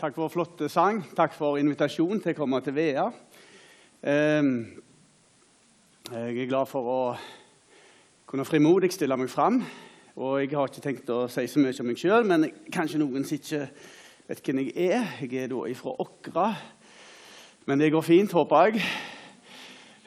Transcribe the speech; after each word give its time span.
Takk 0.00 0.14
for 0.16 0.30
flott 0.32 0.62
sang. 0.72 1.02
Takk 1.12 1.34
for 1.36 1.58
invitasjonen 1.60 2.22
til 2.24 2.32
å 2.32 2.36
komme 2.38 2.56
til 2.64 2.72
Vea. 2.72 3.02
Ehm, 4.08 4.80
Jeg 6.10 6.38
er 6.38 6.46
glad 6.48 6.66
for 6.66 6.86
å 6.88 7.16
kunne 8.26 8.46
frimodig 8.48 8.92
stille 8.94 9.16
meg 9.16 9.28
fram. 9.28 9.58
Og 10.16 10.40
jeg 10.40 10.56
har 10.56 10.68
ikke 10.68 10.80
tenkt 10.80 11.10
å 11.10 11.28
si 11.28 11.44
så 11.46 11.60
mye 11.60 11.76
om 11.80 11.86
meg 11.86 12.00
sjøl, 12.00 12.24
men 12.24 12.50
kanskje 12.72 12.98
noen 12.98 13.26
som 13.28 13.36
ikke 13.36 13.68
vet 14.28 14.40
hvem 14.40 14.62
jeg 14.62 14.72
er. 14.88 15.04
Jeg 15.20 15.34
er 15.42 15.48
da 15.52 15.74
fra 15.74 15.92
Åkra. 16.00 16.56
Men 17.66 17.78
det 17.78 17.92
går 17.92 18.02
fint, 18.02 18.32
håper 18.32 18.70
jeg. 18.70 18.80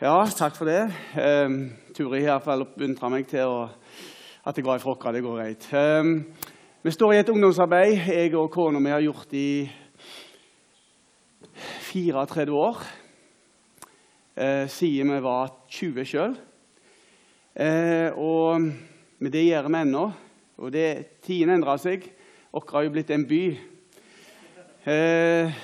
Ja, 0.01 0.25
takk 0.25 0.55
for 0.55 0.65
det. 0.65 0.89
Um, 1.21 1.69
Turi 1.93 2.23
har 2.23 2.39
iallfall 2.39 2.65
oppmuntra 2.65 3.09
meg 3.13 3.27
til 3.27 3.45
å, 3.45 3.69
at 4.43 4.57
jeg 4.57 4.65
var 4.65 4.81
ifra 4.81 4.97
Åkra. 4.97 5.13
Det 5.13 5.21
går 5.21 5.37
greit. 5.37 5.69
Um, 5.69 6.33
vi 6.81 6.91
står 6.91 7.13
i 7.13 7.21
et 7.21 7.29
ungdomsarbeid 7.29 8.09
jeg 8.09 8.33
og 8.35 8.49
kona 8.51 8.79
mi 8.79 8.89
har 8.89 9.05
gjort 9.05 9.37
i 9.37 9.69
34 11.93 12.53
år. 12.57 12.77
Eh, 14.33 14.69
siden 14.69 15.13
vi 15.13 15.19
var 15.21 15.51
20 15.69 16.05
sjøl. 16.09 16.31
Eh, 17.53 18.09
og 18.17 18.61
men 19.23 19.31
det 19.31 19.43
gjør 19.45 19.67
vi 19.69 19.79
ennå. 19.79 20.07
Og 20.57 20.71
det, 20.73 21.19
tidene 21.21 21.53
endrer 21.59 21.77
seg. 21.77 22.07
Åkra 22.53 22.79
har 22.79 22.87
jo 22.87 22.93
blitt 22.95 23.11
en 23.13 23.25
by. 23.29 23.41
Eh, 24.89 25.59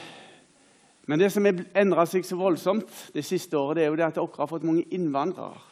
men 1.10 1.20
det 1.20 1.32
som 1.34 1.48
har 1.50 1.64
endra 1.82 2.06
seg 2.08 2.28
så 2.28 2.38
voldsomt 2.38 3.10
det 3.16 3.26
siste 3.26 3.58
året, 3.58 3.80
det 3.80 3.84
er 3.88 3.90
jo 3.90 3.98
det 3.98 4.06
at 4.06 4.22
Åkra 4.22 4.46
har 4.46 4.52
fått 4.52 4.68
mange 4.70 4.86
innvandrere. 4.94 5.66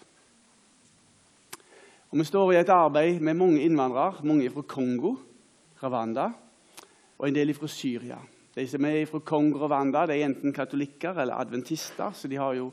Og 2.09 2.17
Vi 2.17 2.25
står 2.25 2.55
i 2.55 2.59
et 2.63 2.73
arbeid 2.73 3.21
med 3.21 3.37
mange 3.37 3.61
innvandrere, 3.61 4.25
mange 4.25 4.49
fra 4.49 4.65
Kongo, 4.65 5.13
Rwanda, 5.83 6.31
og 7.19 7.27
en 7.27 7.35
del 7.35 7.53
fra 7.53 7.69
Syria. 7.69 8.17
De 8.57 8.63
som 8.65 8.85
er 8.89 9.03
fra 9.05 9.19
konger 9.21 9.67
og 9.67 9.69
Rwanda, 9.69 10.07
de 10.09 10.15
er 10.17 10.25
enten 10.25 10.53
katolikker 10.55 11.19
eller 11.21 11.37
adventister, 11.37 12.09
så 12.17 12.25
de 12.27 12.39
har 12.41 12.55
jo 12.57 12.71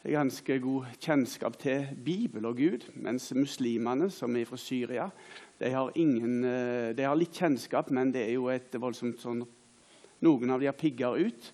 ganske 0.00 0.54
god 0.64 0.86
kjennskap 0.96 1.58
til 1.60 1.90
Bibel 2.04 2.46
og 2.48 2.56
Gud. 2.56 2.86
Mens 2.94 3.28
muslimene, 3.36 4.08
som 4.10 4.36
er 4.36 4.48
fra 4.48 4.56
Syria, 4.56 5.10
de 5.60 5.70
har, 5.74 5.92
ingen, 5.94 6.44
eh, 6.44 6.96
de 6.96 7.04
har 7.04 7.18
litt 7.20 7.36
kjennskap, 7.36 7.90
men 7.90 8.14
det 8.14 8.22
er 8.24 8.32
jo 8.38 8.48
et 8.48 8.80
voldsomt 8.80 9.20
sånn 9.20 9.44
Noen 10.20 10.50
av 10.52 10.60
de 10.60 10.66
har 10.68 10.76
pigger 10.76 11.16
ut. 11.16 11.52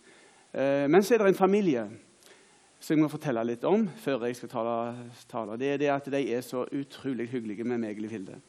Eh, 0.50 0.86
men 0.90 1.02
så 1.02 1.14
er 1.14 1.22
det 1.22 1.28
en 1.30 1.38
familie 1.38 1.84
som 2.80 2.96
jeg 2.96 3.02
må 3.02 3.10
fortelle 3.10 3.44
litt 3.46 3.62
om 3.66 3.84
før 4.02 4.26
jeg 4.26 4.38
skal 4.40 4.50
tale. 4.50 5.10
tale. 5.30 5.58
Det 5.58 5.68
er 5.72 5.78
det 5.78 5.90
at 5.90 6.10
de 6.10 6.22
er 6.34 6.42
så 6.42 6.64
utrolig 6.70 7.28
hyggelige 7.30 7.66
med 7.66 7.78
meg 7.82 7.98
Vilde. 7.98 8.40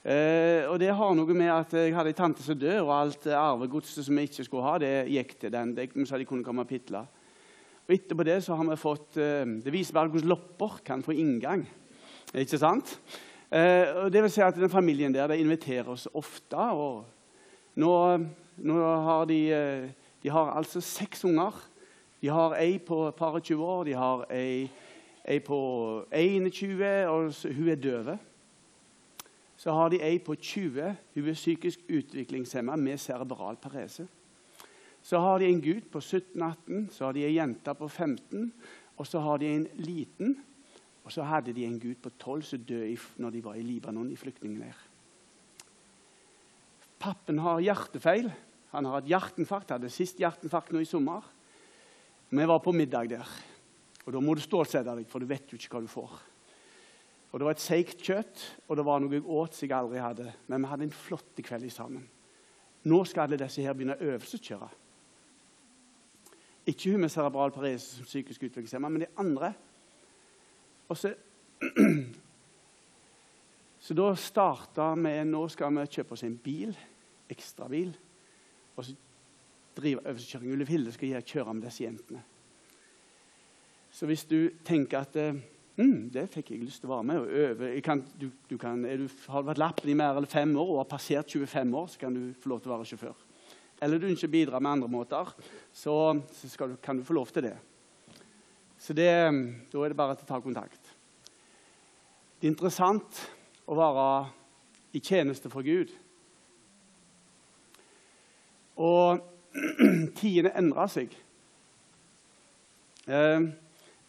Eh, 0.00 0.64
og 0.64 0.78
det 0.80 0.94
har 0.96 1.12
noe 1.12 1.34
med 1.36 1.50
at 1.52 1.74
Jeg 1.76 1.92
hadde 1.92 2.14
en 2.14 2.16
tante 2.16 2.42
som 2.42 2.56
døde, 2.56 2.80
og 2.80 2.94
alt 2.96 3.26
arvegodset 3.26 4.06
som 4.06 4.16
vi 4.16 4.24
ikke 4.24 4.46
skulle 4.46 4.64
ha, 4.64 4.78
det 4.80 5.10
gikk 5.12 5.34
til 5.42 5.52
den. 5.52 5.74
De, 5.76 5.88
så 6.08 6.16
de 6.16 6.24
kunne 6.28 6.44
komme 6.44 6.64
og 6.64 6.70
pitle. 6.70 7.04
Og 7.84 7.92
etterpå 7.92 8.24
det 8.24 8.38
så 8.46 8.56
har 8.56 8.68
vi 8.70 8.78
fått 8.80 9.18
eh, 9.20 9.44
Det 9.60 9.74
viser 9.74 9.96
bare 9.96 10.08
hvordan 10.08 10.32
lopper 10.32 10.80
kan 10.86 11.04
få 11.04 11.12
inngang. 11.12 11.66
Ikke 12.32 12.60
sant? 12.60 12.94
Eh, 13.50 14.04
og 14.04 14.12
det 14.14 14.22
vil 14.24 14.32
si 14.32 14.44
at 14.46 14.56
den 14.56 14.72
familien 14.72 15.12
der 15.12 15.28
de 15.28 15.40
inviterer 15.42 15.90
oss 15.92 16.08
ofte. 16.14 16.56
og 16.56 17.04
Nå, 17.76 17.92
nå 18.56 18.78
har 19.04 19.26
de, 19.28 19.40
eh, 19.52 19.90
de 20.22 20.30
har 20.30 20.54
altså 20.56 20.80
seks 20.80 21.24
unger. 21.24 21.52
De 22.22 22.28
har 22.28 22.56
ei 22.56 22.78
på 22.78 23.08
et 23.08 23.14
par 23.14 23.36
og 23.36 23.42
20 23.42 23.64
år, 23.64 23.84
de 23.84 23.92
har 23.96 24.24
ei, 24.30 24.70
ei 25.24 25.38
på 25.40 25.60
21, 26.12 27.08
og 27.08 27.32
hun 27.56 27.68
er 27.68 27.80
døve. 27.80 28.18
Så 29.60 29.74
har 29.76 29.90
de 29.92 30.00
ei 30.00 30.16
på 30.24 30.34
20, 30.34 30.94
hun 31.14 31.26
er 31.28 31.36
psykisk 31.36 31.82
utviklingshemma 31.84 32.78
med 32.80 33.00
cerebral 33.00 33.58
parese. 33.60 34.06
Så 35.02 35.20
har 35.20 35.40
de 35.40 35.50
en 35.50 35.60
gutt 35.60 35.90
på 35.92 36.00
17-18, 36.00 36.86
så 36.94 37.04
har 37.04 37.16
de 37.16 37.26
ei 37.26 37.34
jente 37.34 37.74
på 37.76 37.88
15, 37.88 38.46
og 38.96 39.08
så 39.08 39.20
har 39.20 39.40
de 39.40 39.50
en 39.52 39.66
liten. 39.76 40.38
Og 41.04 41.12
så 41.12 41.24
hadde 41.24 41.52
de 41.56 41.64
en 41.64 41.78
gutt 41.80 42.00
på 42.04 42.12
12 42.12 42.42
som 42.46 42.64
døde 42.64 42.96
når 43.20 43.34
de 43.34 43.44
var 43.44 43.56
i 43.58 43.64
Libanon 43.64 44.10
i 44.12 44.16
flyktningleir. 44.16 44.76
Pappen 47.00 47.40
har 47.40 47.62
hjertefeil. 47.64 48.28
Han 48.70 48.86
har 48.86 49.00
hatt 49.00 49.08
hjerteinfarkt. 49.08 49.72
Hadde 49.72 49.92
sist 49.92 50.20
hjerteinfarkt 50.20 50.72
nå 50.72 50.84
i 50.84 50.88
sommer. 50.88 51.24
Vi 52.30 52.46
var 52.46 52.60
på 52.60 52.76
middag 52.76 53.08
der. 53.10 53.36
Og 54.04 54.12
Da 54.12 54.20
må 54.20 54.34
du 54.36 54.44
stålsette 54.44 54.94
deg, 54.94 55.08
for 55.08 55.20
du 55.20 55.26
vet 55.26 55.48
jo 55.48 55.56
ikke 55.56 55.76
hva 55.76 55.82
du 55.84 55.90
får. 55.90 56.29
Og 57.30 57.38
Det 57.38 57.46
var 57.46 57.54
et 57.54 57.62
seigt 57.62 58.02
kjøtt, 58.02 58.42
og 58.68 58.76
det 58.76 58.84
var 58.84 59.00
noe 59.00 59.14
jeg 59.14 59.22
åt 59.22 59.54
som 59.54 59.68
jeg 59.68 59.76
aldri 59.76 60.02
hadde. 60.02 60.32
Men 60.50 60.64
vi 60.64 60.70
hadde 60.70 60.86
en 60.88 60.94
flott 60.94 61.42
kveld 61.46 61.68
sammen. 61.70 62.08
Nå 62.90 63.02
skal 63.04 63.28
alle 63.28 63.38
disse 63.38 63.62
her 63.62 63.76
begynne 63.76 63.98
å 63.98 64.14
øvelseskjøre. 64.14 64.68
Ikke 66.70 66.92
hun 66.92 67.04
med 67.04 67.12
cerebral 67.12 67.52
parese 67.54 67.96
som 67.96 68.08
psykisk 68.08 68.48
utviklingshemma, 68.48 68.88
men 68.88 69.04
de 69.04 69.10
andre. 69.20 69.52
Og 70.88 70.98
så, 70.98 71.12
så 73.84 73.96
da 73.96 74.08
starta 74.18 74.90
vi 74.98 75.14
Nå 75.28 75.44
skal 75.52 75.76
vi 75.76 75.86
kjøpe 75.86 76.16
oss 76.16 76.26
en 76.26 76.38
bil, 76.38 76.74
ekstrabil. 77.30 77.94
Og 78.74 78.84
så 78.84 78.96
drive 79.76 80.02
øvelseskjøring. 80.02 80.52
Ulle 80.52 80.66
Hilde 80.66 80.92
skal 80.92 81.22
kjøre 81.22 81.54
med 81.54 81.68
disse 81.68 81.84
jentene. 81.84 82.24
Så 83.90 84.06
hvis 84.06 84.24
du 84.24 84.50
tenker 84.64 85.02
at 85.02 85.16
mm, 85.80 86.10
det 86.14 86.28
fikk 86.32 86.52
jeg 86.52 86.62
lyst 86.62 86.84
til 86.84 86.90
å 86.90 86.94
være 86.94 87.08
med 87.08 87.22
og 87.22 87.34
øve 87.44 87.72
kan, 87.84 88.04
du, 88.20 88.28
du 88.50 88.54
kan, 88.60 88.84
du, 88.84 89.08
Har 89.32 89.42
du 89.42 89.50
vært 89.50 89.62
lappen 89.62 89.90
i 89.90 89.96
mer 89.98 90.14
eller 90.14 90.30
fem 90.30 90.52
år 90.54 90.76
og 90.76 90.82
har 90.84 90.92
passert 90.92 91.32
25 91.32 91.74
år, 91.80 91.90
så 91.90 92.04
kan 92.04 92.16
du 92.16 92.30
få 92.38 92.52
lov 92.52 92.62
til 92.62 92.72
å 92.72 92.76
være 92.76 92.92
sjåfør 92.92 93.26
eller 93.80 94.00
du 94.00 94.10
ønsker 94.10 94.28
å 94.28 94.32
bidra 94.34 94.60
med 94.60 94.76
andre 94.76 94.90
måter, 94.92 95.30
så, 95.72 95.94
så 96.36 96.68
du, 96.68 96.76
kan 96.84 96.98
du 96.98 97.04
få 97.06 97.16
lov 97.16 97.30
til 97.32 97.48
det. 97.48 97.56
Så 98.80 98.96
det, 98.96 99.08
da 99.72 99.84
er 99.84 99.92
det 99.92 99.96
bare 99.96 100.16
å 100.16 100.28
ta 100.28 100.40
kontakt. 100.44 100.92
Det 102.40 102.48
er 102.48 102.52
interessant 102.52 103.22
å 103.68 103.76
være 103.76 104.04
i 104.96 105.00
tjeneste 105.04 105.52
for 105.52 105.64
Gud. 105.64 105.92
Og 108.80 109.20
tidene 110.20 110.52
endrer 110.60 110.92
seg. 110.92 111.16
Eh, 113.08 113.48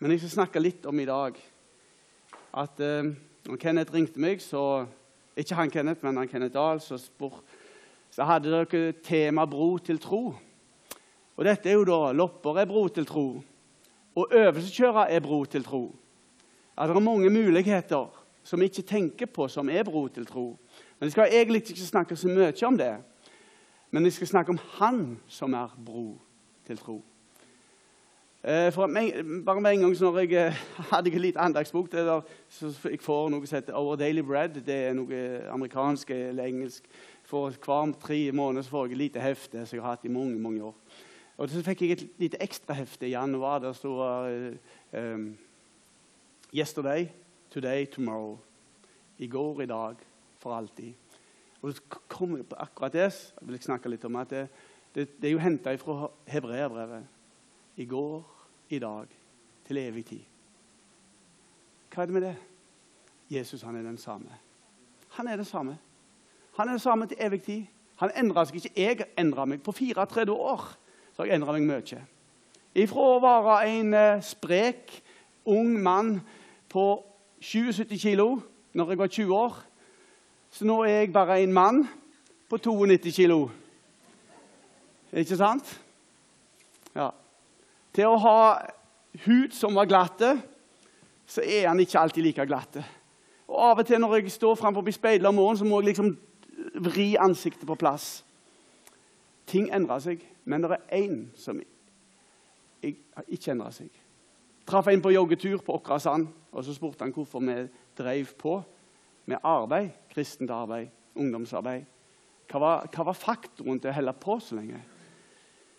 men 0.01 0.13
jeg 0.13 0.23
skal 0.23 0.35
snakke 0.35 0.63
litt 0.63 0.87
om 0.89 0.99
i 0.99 1.07
dag 1.07 1.39
at 2.53 2.79
eh, 2.79 3.11
når 3.47 3.59
Kenneth 3.59 3.93
ringte 3.93 4.19
meg, 4.19 4.41
så 4.41 4.85
Ikke 5.37 5.55
han 5.55 5.71
Kenneth, 5.71 6.03
men 6.03 6.17
han 6.17 6.27
Kenneth 6.27 6.53
Dahl, 6.53 6.81
så 6.83 6.97
spør, 6.99 7.37
så 8.11 8.23
hadde 8.27 8.51
dere 8.51 8.91
tema 8.91 9.45
'bro 9.45 9.77
til 9.77 9.97
tro'. 9.97 10.35
Og 11.37 11.45
Dette 11.45 11.69
er 11.69 11.73
jo 11.73 11.83
da 11.83 12.11
lopper 12.11 12.59
er 12.59 12.65
bro 12.65 12.87
til 12.87 13.05
tro, 13.05 13.41
og 14.15 14.27
øvelseskjøre 14.31 15.09
er 15.11 15.19
bro 15.19 15.45
til 15.45 15.63
tro. 15.63 15.95
Ja, 16.77 16.87
det 16.87 16.95
er 16.95 16.99
mange 16.99 17.29
muligheter 17.29 18.23
som 18.43 18.59
vi 18.59 18.65
ikke 18.65 18.81
tenker 18.81 19.25
på, 19.25 19.47
som 19.47 19.69
er 19.69 19.83
bro 19.83 20.07
til 20.07 20.25
tro. 20.25 20.59
Men 20.99 21.05
Jeg 21.05 21.11
skal 21.11 21.29
egentlig 21.31 21.69
ikke 21.69 21.81
snakke 21.81 22.15
så 22.15 22.27
mye 22.27 22.53
om 22.67 22.77
det, 22.77 22.97
men 23.91 24.03
jeg 24.03 24.13
skal 24.13 24.27
snakke 24.27 24.49
om 24.49 24.59
Han 24.79 25.19
som 25.27 25.53
er 25.53 25.77
bro 25.85 26.21
til 26.67 26.77
tro. 26.77 27.01
Eh, 28.43 28.73
for 28.73 28.87
bare 29.45 29.61
med 29.61 29.71
en 29.71 29.79
gang 29.79 29.99
når 29.99 30.19
jeg 30.19 30.31
eh, 30.47 30.53
hadde 30.91 31.11
en 31.11 31.21
liten 31.21 31.41
andagsbok 31.41 31.91
så 32.49 32.73
Jeg 32.89 32.99
får 32.99 33.29
noe 33.29 33.45
som 33.45 33.55
heter 33.55 33.75
Our 33.77 33.95
Daily 33.95 34.21
Bread. 34.21 34.57
Det 34.65 34.75
er 34.75 34.93
noe 34.97 35.45
amerikansk 35.53 36.09
eller 36.09 36.49
engelsk 36.49 36.87
for 37.23 37.53
hver 37.53 37.93
tre 38.01 38.31
måneder 38.31 38.65
får 38.65 38.85
jeg 38.85 38.91
et 38.91 38.97
lite 38.97 39.19
hefte 39.19 39.65
som 39.65 39.77
jeg 39.77 39.83
har 39.83 39.93
hatt 39.93 40.05
i 40.05 40.09
mange 40.09 40.39
mange 40.39 40.63
år. 40.63 40.75
Og 41.37 41.49
Så 41.49 41.61
fikk 41.61 41.81
jeg 41.81 41.91
et 41.91 42.07
lite 42.17 42.41
ekstrahefte 42.41 43.05
i 43.05 43.11
januar. 43.11 43.59
Der 43.59 43.73
sto 43.73 44.01
um, 44.01 45.37
'Yesterday, 46.53 47.09
today, 47.49 47.85
tomorrow'. 47.85 48.37
I 49.17 49.27
går, 49.27 49.61
i 49.61 49.65
dag, 49.65 49.95
for 50.39 50.53
alltid. 50.53 50.93
Og 51.61 51.73
så 51.73 51.81
kom 52.07 52.37
jeg 52.37 52.45
på 52.45 52.55
akkurat 52.55 52.93
det. 52.93 53.33
Jeg 53.41 53.47
vil 53.47 53.61
snakke 53.61 53.89
litt 53.89 54.05
om 54.05 54.15
at 54.15 54.29
det, 54.29 54.47
det, 54.95 55.21
det 55.21 55.27
er 55.27 55.31
jo 55.31 55.39
henta 55.39 55.75
fra 55.75 56.11
hebreerbrevet. 56.27 57.20
I 57.77 57.85
går, 57.85 58.23
i 58.69 58.79
dag, 58.79 59.07
til 59.67 59.77
evig 59.77 60.05
tid. 60.05 60.23
Hva 61.91 62.03
er 62.03 62.05
det 62.05 62.13
med 62.13 62.25
det? 62.25 62.35
Jesus 63.31 63.61
han 63.61 63.75
er 63.75 63.83
den 63.83 63.97
samme. 63.97 64.31
Han 65.09 65.27
er 65.27 65.35
den 65.35 65.45
samme. 65.45 65.77
Han 66.57 66.67
er 66.67 66.71
det 66.71 66.81
samme 66.81 67.07
til 67.07 67.17
evig 67.19 67.41
tid. 67.43 67.63
Han 67.95 68.11
endra 68.17 68.45
seg 68.45 68.55
ikke. 68.55 68.73
Jeg 68.75 69.05
endra 69.19 69.45
meg. 69.45 69.61
På 69.63 69.71
34 69.71 70.31
år 70.31 70.63
så 71.13 71.21
har 71.21 71.31
jeg 71.31 71.39
endra 71.39 71.55
meg 71.55 71.67
mye. 71.67 72.01
Ifra 72.75 73.07
å 73.15 73.19
være 73.23 73.55
en 73.67 73.93
eh, 73.93 74.23
sprek, 74.23 74.93
ung 75.45 75.73
mann 75.83 76.21
på 76.71 76.85
77 77.41 77.97
kilo 77.99 78.39
når 78.73 78.93
jeg 78.93 78.99
var 78.99 79.07
20 79.07 79.35
år, 79.35 79.55
så 80.51 80.67
nå 80.67 80.77
er 80.83 81.01
jeg 81.01 81.13
bare 81.13 81.41
en 81.43 81.53
mann 81.53 81.81
på 82.49 82.57
92 82.57 83.15
kilo. 83.15 83.49
Ikke 85.11 85.35
sant? 85.35 85.67
Ja. 86.95 87.09
Til 87.95 88.07
å 88.07 88.19
ha 88.23 88.39
hud 89.25 89.55
som 89.55 89.75
var 89.75 89.89
glatte, 89.89 90.35
så 91.27 91.43
er 91.43 91.67
han 91.67 91.79
ikke 91.79 91.99
alltid 91.99 92.23
like 92.23 92.45
glatte. 92.47 92.83
Og 93.51 93.59
Av 93.59 93.79
og 93.79 93.87
til 93.87 93.99
når 93.99 94.19
jeg 94.19 94.35
står 94.37 94.59
framfor 94.59 94.91
speilet 94.95 95.27
om 95.27 95.35
morgenen, 95.35 95.59
så 95.59 95.67
må 95.67 95.81
jeg 95.81 95.91
liksom 95.91 96.13
vri 96.83 97.15
ansiktet 97.19 97.67
på 97.67 97.75
plass. 97.75 98.23
Ting 99.47 99.67
endrer 99.73 99.99
seg, 99.99 100.23
men 100.45 100.63
det 100.63 100.77
er 100.77 101.01
én 101.01 101.25
som 101.35 101.59
ikke 102.81 103.51
endrer 103.51 103.75
seg. 103.75 103.89
Traff 104.67 104.87
en 104.87 105.03
på 105.03 105.11
joggetur 105.11 105.59
på 105.65 105.75
Åkrasand, 105.79 106.29
og 106.51 106.63
så 106.63 106.75
spurte 106.75 107.03
han 107.03 107.11
hvorfor 107.15 107.43
vi 107.43 107.57
drev 107.97 108.35
på 108.39 108.61
med 109.27 109.43
arbeid, 109.43 109.89
kristent 110.13 110.51
arbeid, 110.51 110.87
ungdomsarbeid. 111.15 111.83
Hva 112.51 112.59
var, 112.59 112.87
hva 112.91 113.07
var 113.07 113.15
faktoren 113.15 113.79
til 113.79 113.91
å 113.91 113.95
holde 113.95 114.13
på 114.19 114.37
så 114.43 114.57
lenge? 114.57 114.79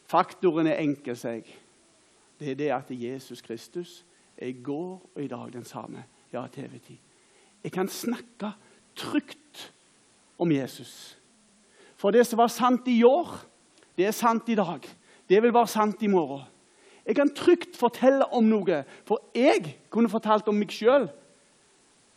Faktoren 0.09 0.69
er 0.69 0.81
enkel, 0.83 1.17
seg. 1.17 1.49
Det 2.43 2.51
er 2.51 2.55
det 2.59 2.71
at 2.75 2.89
Jesus 2.91 3.41
Kristus 3.41 4.05
er 4.37 4.47
i 4.47 4.53
går 4.53 5.11
og 5.15 5.23
i 5.23 5.29
dag 5.29 5.53
den 5.53 5.65
samme. 5.65 6.05
Ja, 6.33 6.47
til 6.47 6.65
evig 6.65 6.83
tid. 6.83 6.97
Jeg 7.65 7.73
kan 7.73 7.89
snakke 7.89 8.53
trygt 8.97 9.73
om 10.39 10.53
Jesus. 10.53 11.19
For 11.97 12.11
det 12.11 12.27
som 12.27 12.39
var 12.39 12.51
sant 12.51 12.89
i 12.89 13.03
år, 13.03 13.45
det 13.97 14.07
er 14.07 14.11
sant 14.11 14.49
i 14.49 14.55
dag. 14.55 14.81
Det 15.29 15.43
vil 15.43 15.55
være 15.55 15.67
sant 15.67 16.03
i 16.03 16.11
morgen. 16.11 16.43
Jeg 17.07 17.15
kan 17.15 17.35
trygt 17.35 17.77
fortelle 17.77 18.27
om 18.35 18.45
noe, 18.45 18.83
for 19.07 19.23
jeg 19.35 19.77
kunne 19.91 20.11
fortalt 20.11 20.49
om 20.49 20.59
meg 20.59 20.75
sjøl. 20.75 21.07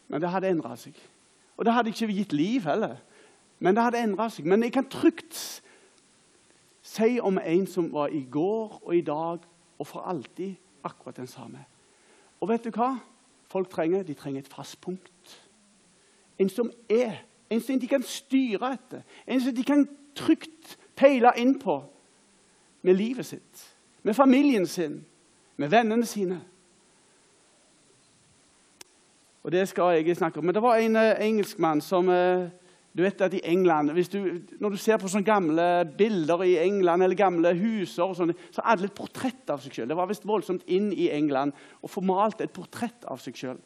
Men 0.07 0.21
det 0.21 0.29
hadde 0.29 0.49
endra 0.49 0.73
seg. 0.77 0.97
Og 1.57 1.65
det 1.65 1.73
hadde 1.73 1.93
ikke 1.93 2.13
gitt 2.13 2.33
liv 2.33 2.65
heller. 2.65 2.97
Men 3.59 3.75
det 3.75 3.83
hadde 3.83 4.01
endra 4.01 4.29
seg. 4.29 4.45
Men 4.45 4.63
jeg 4.65 4.73
kan 4.73 4.89
trygt 4.89 5.61
si 6.81 7.19
om 7.21 7.37
en 7.37 7.67
som 7.67 7.93
var 7.93 8.09
i 8.13 8.25
går 8.31 8.81
og 8.81 8.95
i 8.95 9.05
dag 9.05 9.45
og 9.79 9.87
for 9.87 9.99
alltid 9.99 10.55
akkurat 10.83 11.17
den 11.17 11.27
samme. 11.27 11.65
Og 12.41 12.49
vet 12.49 12.63
du 12.63 12.71
hva 12.75 12.95
folk 13.51 13.69
trenger? 13.69 14.03
De 14.03 14.13
trenger 14.13 14.41
et 14.41 14.53
fast 14.53 14.81
punkt. 14.81 15.41
En 16.39 16.49
som 16.49 16.71
er. 16.89 17.23
En 17.49 17.61
som 17.61 17.79
de 17.79 17.87
kan 17.87 18.03
styre 18.03 18.73
etter. 18.73 19.01
En 19.27 19.41
som 19.41 19.55
de 19.55 19.63
kan 19.63 19.87
trygt 20.15 20.77
peile 20.95 21.31
inn 21.37 21.59
på 21.59 21.83
med 22.85 22.93
livet 22.93 23.25
sitt, 23.25 23.63
med 24.03 24.13
familien 24.13 24.67
sin, 24.67 25.05
med 25.57 25.69
vennene 25.69 26.05
sine. 26.05 26.39
Og 29.43 29.51
det 29.51 29.67
skal 29.69 29.95
jeg 29.97 30.17
snakke 30.17 30.39
om. 30.39 30.45
Men 30.45 30.55
det 30.55 30.61
var 30.61 30.75
en 30.75 30.95
uh, 30.95 31.25
engelskmann 31.25 31.81
som 31.81 32.09
uh, 32.09 32.47
du 32.95 33.03
vet 33.03 33.21
at 33.21 33.33
i 33.35 33.41
England, 33.43 33.91
du, 34.11 34.41
Når 34.59 34.69
du 34.69 34.77
ser 34.79 34.97
på 34.97 35.09
sånne 35.11 35.27
gamle 35.27 35.63
bilder 35.97 36.45
i 36.47 36.55
England, 36.63 37.03
eller 37.03 37.19
gamle 37.19 37.51
huser, 37.57 38.05
og 38.05 38.15
sånne, 38.15 38.35
så 38.55 38.63
er 38.63 38.71
alle 38.71 38.87
et 38.87 38.95
portrett 38.95 39.51
av 39.51 39.59
seg 39.59 39.75
sjøl. 39.75 39.89
Det 39.91 39.97
var 39.99 40.07
visst 40.07 40.27
voldsomt 40.27 40.63
inn 40.71 40.93
i 40.95 41.09
England 41.11 41.51
å 41.83 41.91
få 41.91 42.03
malt 42.05 42.43
et 42.45 42.53
portrett 42.55 43.03
av 43.11 43.19
seg 43.19 43.35
sjøl. 43.35 43.59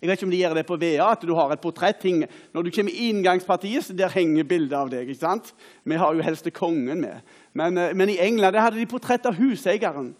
Jeg 0.00 0.08
vet 0.08 0.16
ikke 0.16 0.28
om 0.30 0.32
de 0.32 0.38
gjør 0.40 0.54
det 0.56 0.64
på 0.68 0.78
VA, 0.80 1.10
at 1.10 1.24
du 1.28 1.34
har 1.36 1.50
et 1.52 1.60
portrett. 1.60 2.06
Når 2.54 2.64
du 2.64 2.70
kommer 2.72 2.94
i 2.94 3.10
inngangspartiet, 3.10 3.90
der 3.98 4.14
henger 4.14 4.46
bildet 4.48 4.78
av 4.78 4.88
deg. 4.88 5.10
ikke 5.10 5.20
sant? 5.20 5.50
Vi 5.84 5.98
har 6.00 6.14
jo 6.14 6.24
helst 6.24 6.48
kongen 6.56 7.02
med. 7.02 7.20
Men, 7.52 7.76
eh, 7.76 7.92
men, 7.92 8.08
i 8.08 8.18
England 8.18 8.56
hadde 8.56 8.78
de 8.78 8.86
portrett 8.86 9.26
av 9.26 9.34
huseieren. 9.34 10.14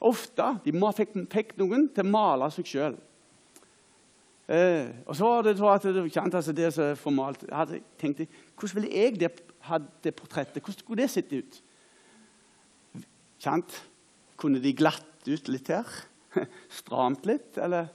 Ofte. 0.00 0.60
De 0.64 0.72
fikk, 0.72 1.18
fikk 1.28 1.58
noen 1.58 1.90
til 1.92 2.06
å 2.06 2.10
male 2.10 2.48
seg 2.50 2.64
sjøl. 2.64 2.96
Eh, 4.50 4.88
og 5.06 5.14
så 5.16 5.28
var 5.28 5.44
det 5.46 5.54
så 5.58 5.68
at 5.70 5.84
det, 5.86 6.02
kjent, 6.10 6.34
altså 6.34 6.52
det 6.56 6.72
så 6.74 6.88
formalt. 6.98 7.44
Hadde 7.52 7.82
tenkt 8.00 8.24
hvordan 8.58 8.80
ville 8.80 8.90
jeg 8.90 9.20
det, 9.20 9.30
hatt 9.68 9.88
det 10.04 10.14
portrettet? 10.18 10.62
Hvordan 10.62 10.78
skulle 10.78 11.02
det 11.02 11.10
sett 11.12 11.32
ut? 11.32 11.60
Kjent? 13.42 13.76
Kunne 14.36 14.62
de 14.62 14.74
glatt 14.74 15.28
ut 15.28 15.52
litt 15.52 15.70
her? 15.70 15.86
Stramt 16.80 17.26
litt? 17.28 17.54
Eller? 17.62 17.90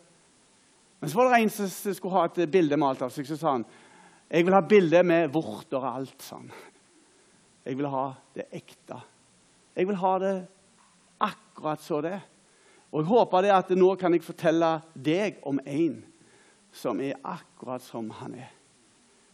Men 1.02 1.12
så 1.12 1.20
var 1.20 1.30
det 1.34 1.44
en 1.44 1.54
som 1.54 1.94
skulle 1.94 2.16
ha 2.16 2.26
et 2.30 2.42
bilde 2.52 2.80
malt 2.80 3.04
av 3.06 3.12
seg. 3.14 3.28
Så 3.28 3.38
sa 3.40 3.58
han 3.58 3.68
jeg 4.28 4.44
vil 4.44 4.56
ha 4.58 4.60
bilde 4.60 5.04
med 5.08 5.30
vorter 5.32 5.80
og 5.80 5.88
alt. 5.88 6.20
sånn. 6.20 6.50
Jeg 7.64 7.78
vil 7.80 7.88
ha 7.92 8.10
det 8.36 8.48
ekte. 8.56 8.98
Jeg 9.76 9.88
vil 9.88 10.00
ha 10.02 10.12
det 10.20 10.34
akkurat 11.24 11.84
så 11.84 12.02
det 12.04 12.12
er. 12.18 12.26
Og 12.92 13.02
jeg 13.02 13.10
håper 13.12 13.44
det 13.46 13.54
at 13.56 13.72
nå 13.76 13.94
kan 14.00 14.16
jeg 14.16 14.26
fortelle 14.26 14.70
deg 14.96 15.40
om 15.48 15.60
en 15.64 15.98
som 16.78 17.02
er 17.02 17.18
akkurat 17.26 17.82
som 17.84 18.10
han 18.20 18.36
er. 18.38 18.52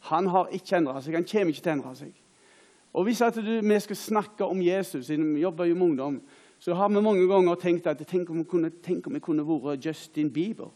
Han 0.10 0.28
har 0.28 0.52
ikke 0.52 0.78
endra 0.80 1.02
seg. 1.02 1.16
Han 1.16 1.28
kommer 1.28 1.54
ikke 1.54 1.64
til 1.64 1.72
å 1.72 1.76
endre 1.78 1.96
seg. 2.00 2.14
Og 2.94 3.08
Hvis 3.08 3.24
du, 3.36 3.42
vi 3.42 3.80
skal 3.80 3.96
snakke 3.96 4.46
om 4.46 4.62
Jesus, 4.62 5.08
siden 5.08 5.36
vi 5.36 5.42
jobber 5.42 5.66
jo 5.66 5.76
med 5.76 5.88
ungdom, 5.88 6.22
så 6.60 6.74
har 6.74 6.90
vi 6.90 7.02
mange 7.02 7.28
ganger 7.28 7.56
tenkt 7.56 7.88
at 7.88 8.04
tenk 8.08 8.30
om 8.30 8.38
vi 8.38 8.44
kunne, 8.44 8.72
om 9.06 9.14
vi 9.14 9.20
kunne 9.20 9.44
vært 9.48 9.86
Justin 9.86 10.30
Bieber. 10.32 10.72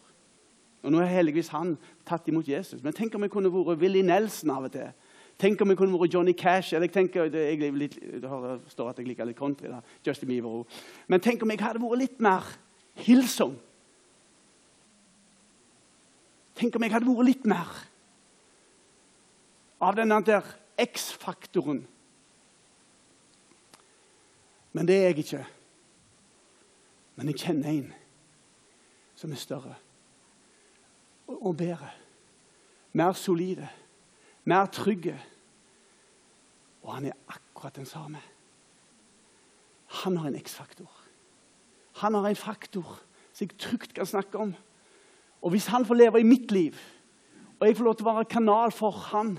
Og 0.83 0.91
Nå 0.91 0.99
er 0.99 1.11
heldigvis 1.11 1.51
han 1.51 1.77
tatt 2.05 2.27
imot 2.27 2.47
Jesus. 2.47 2.83
Men 2.83 2.93
tenk 2.93 3.15
om 3.15 3.23
vi 3.23 3.29
kunne 3.31 3.51
vært 3.51 3.79
Willy 3.79 4.01
Nelson 4.01 4.51
av 4.51 4.67
og 4.67 4.73
til. 4.73 4.89
Tenk 5.37 5.61
om 5.61 5.69
vi 5.69 5.75
kunne 5.77 5.99
vært 5.99 6.13
Johnny 6.13 6.33
Cash. 6.33 6.73
eller 6.73 6.87
jeg 6.87 6.93
tenker, 6.93 7.29
jeg, 7.31 7.73
litt, 7.73 7.97
jeg 8.01 8.59
står 8.73 8.89
at 8.89 8.99
jeg 8.99 9.07
liker 9.07 9.25
litt 9.25 9.37
country. 9.37 9.67
da, 9.67 9.81
Justin 10.05 10.29
Bieber. 10.29 10.63
Men 11.07 11.19
tenk 11.21 11.43
om 11.43 11.51
jeg 11.51 11.61
hadde 11.61 11.81
vært 11.81 11.99
litt 11.99 12.19
mer 12.19 12.43
Hillsong. 12.95 13.55
Tenk 16.57 16.75
om 16.75 16.83
jeg 16.83 16.93
hadde 16.95 17.09
vært 17.09 17.29
litt 17.29 17.45
mer 17.49 17.69
av 19.83 19.97
den 19.97 20.13
der 20.25 20.45
X-faktoren. 20.81 21.83
Men 24.73 24.89
det 24.89 24.97
er 24.97 25.09
jeg 25.11 25.19
ikke. 25.23 25.43
Men 27.17 27.29
jeg 27.31 27.41
kjenner 27.41 27.69
en 27.71 27.93
som 29.17 29.31
er 29.33 29.41
større 29.41 29.75
og 31.27 31.57
bedre. 31.57 31.89
Mer 32.97 33.13
solide, 33.17 33.69
mer 34.45 34.69
trygge. 34.73 35.17
Og 36.81 36.93
han 36.93 37.09
er 37.09 37.17
akkurat 37.27 37.75
den 37.75 37.89
samme. 37.89 38.21
Han 40.03 40.17
har 40.17 40.29
en 40.29 40.39
X-faktor. 40.39 40.91
Han 42.01 42.13
har 42.13 42.29
en 42.29 42.35
faktor 42.35 42.99
som 43.33 43.45
jeg 43.45 43.57
trygt 43.57 43.93
kan 43.93 44.05
snakke 44.05 44.37
om. 44.37 44.55
Og 45.41 45.53
hvis 45.53 45.69
han 45.71 45.85
får 45.85 45.99
leve 45.99 46.21
i 46.21 46.27
mitt 46.27 46.51
liv, 46.51 46.77
og 47.59 47.67
jeg 47.67 47.77
får 47.77 47.85
lov 47.85 47.95
til 47.97 48.05
å 48.05 48.11
være 48.11 48.29
kanal 48.29 48.73
for 48.75 48.99
han, 49.11 49.37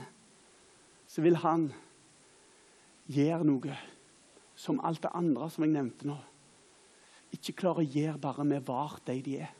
så 1.08 1.22
vil 1.24 1.38
han 1.42 1.68
gjøre 3.08 3.46
noe 3.48 3.76
som 4.58 4.80
alt 4.84 5.02
det 5.04 5.14
andre 5.16 5.48
som 5.50 5.64
jeg 5.64 5.74
nevnte 5.74 6.08
nå, 6.08 6.16
ikke 7.34 7.56
klarer 7.60 7.84
å 7.84 7.92
gjøre 7.94 8.20
bare 8.20 8.44
med 8.48 8.66
vart 8.66 9.04
de 9.06 9.20
de 9.22 9.38
er. 9.44 9.54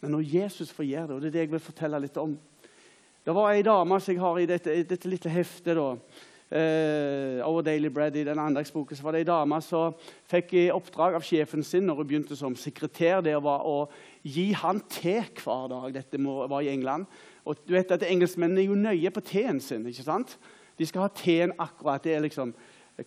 Men 0.00 0.14
når 0.16 0.28
Jesus 0.32 0.70
får 0.72 0.88
gjøre 0.88 1.08
det, 1.08 1.16
og 1.16 1.20
det 1.20 1.28
er 1.28 1.34
det 1.34 1.44
jeg 1.44 1.52
vil 1.52 1.62
fortelle 1.62 2.00
litt 2.00 2.16
om 2.20 2.38
Det 3.20 3.34
var 3.36 3.50
ei 3.52 3.60
dame 3.60 3.98
som 4.00 4.14
jeg 4.14 4.20
har 4.22 4.38
i 4.40 4.46
dette, 4.48 4.74
dette 4.88 5.08
lille 5.08 5.30
heftet. 5.30 5.76
da, 5.76 5.98
eh, 6.50 7.40
over 7.46 7.62
Daily 7.62 7.88
Bread 7.88 8.16
i 8.16 8.24
den 8.26 8.38
andagsboken, 8.38 8.96
så 8.96 9.06
var 9.06 9.14
det 9.14 9.22
ei 9.22 9.28
dame 9.28 9.60
som 9.62 9.94
fikk 10.30 10.54
i 10.58 10.64
oppdrag 10.74 11.16
av 11.18 11.26
sjefen 11.26 11.64
sin 11.66 11.86
når 11.86 12.02
hun 12.02 12.08
begynte 12.10 12.38
som 12.38 12.56
sekretær, 12.58 13.22
det 13.24 13.36
var 13.42 13.66
å 13.66 13.84
gi 14.26 14.50
han 14.58 14.82
te 14.90 15.20
hver 15.42 15.68
dag. 15.70 15.92
Dette 15.94 16.20
var 16.20 16.60
i 16.60 16.72
England. 16.72 17.06
Og 17.48 17.62
du 17.66 17.74
vet 17.74 17.94
at 17.94 18.04
Engelskmennene 18.06 18.64
er 18.64 18.68
jo 18.68 18.78
nøye 18.78 19.12
på 19.14 19.22
teen 19.24 19.60
sin. 19.60 19.86
ikke 19.86 20.06
sant? 20.06 20.36
De 20.78 20.86
skal 20.86 21.06
ha 21.06 21.12
teen 21.14 21.54
akkurat. 21.58 22.02
Det 22.04 22.14
er 22.14 22.24
liksom 22.24 22.52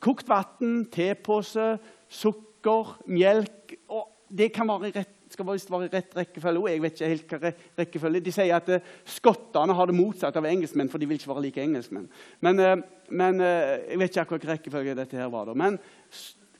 kokt 0.01 0.29
vann, 0.29 0.85
tepose, 0.91 1.77
sukker, 2.09 2.97
melk 3.05 3.77
og 3.89 4.09
Det 4.33 4.47
kan 4.49 4.65
være 4.65 4.89
rett, 4.95 5.11
skal 5.33 5.49
visst 5.49 5.71
være 5.73 5.89
rett 5.93 6.15
rekkefølge 6.17 6.61
og 6.61 6.69
Jeg 6.69 6.83
vet 6.83 6.95
ikke 6.95 7.11
helt 7.11 7.33
hva 7.33 7.51
rekkefølge. 7.81 8.23
De 8.23 8.35
sier 8.35 8.55
at 8.55 8.69
uh, 8.69 8.93
skottene 9.09 9.75
har 9.75 9.89
det 9.89 9.97
motsatt 9.97 10.37
av 10.39 10.47
engelskmenn, 10.49 10.91
for 10.93 11.01
de 11.01 11.09
vil 11.09 11.19
ikke 11.19 11.33
være 11.33 11.45
like 11.47 11.65
engelskmenn. 11.65 12.07
Men, 12.45 12.61
uh, 12.61 12.77
men 13.09 13.41
uh, 13.41 13.75
jeg 13.89 13.99
vet 13.99 14.13
ikke 14.13 14.25
akkurat 14.27 14.49
rekkefølge 14.53 14.97
dette 15.01 15.19
her 15.19 15.31
var. 15.33 15.51
Men 15.57 15.81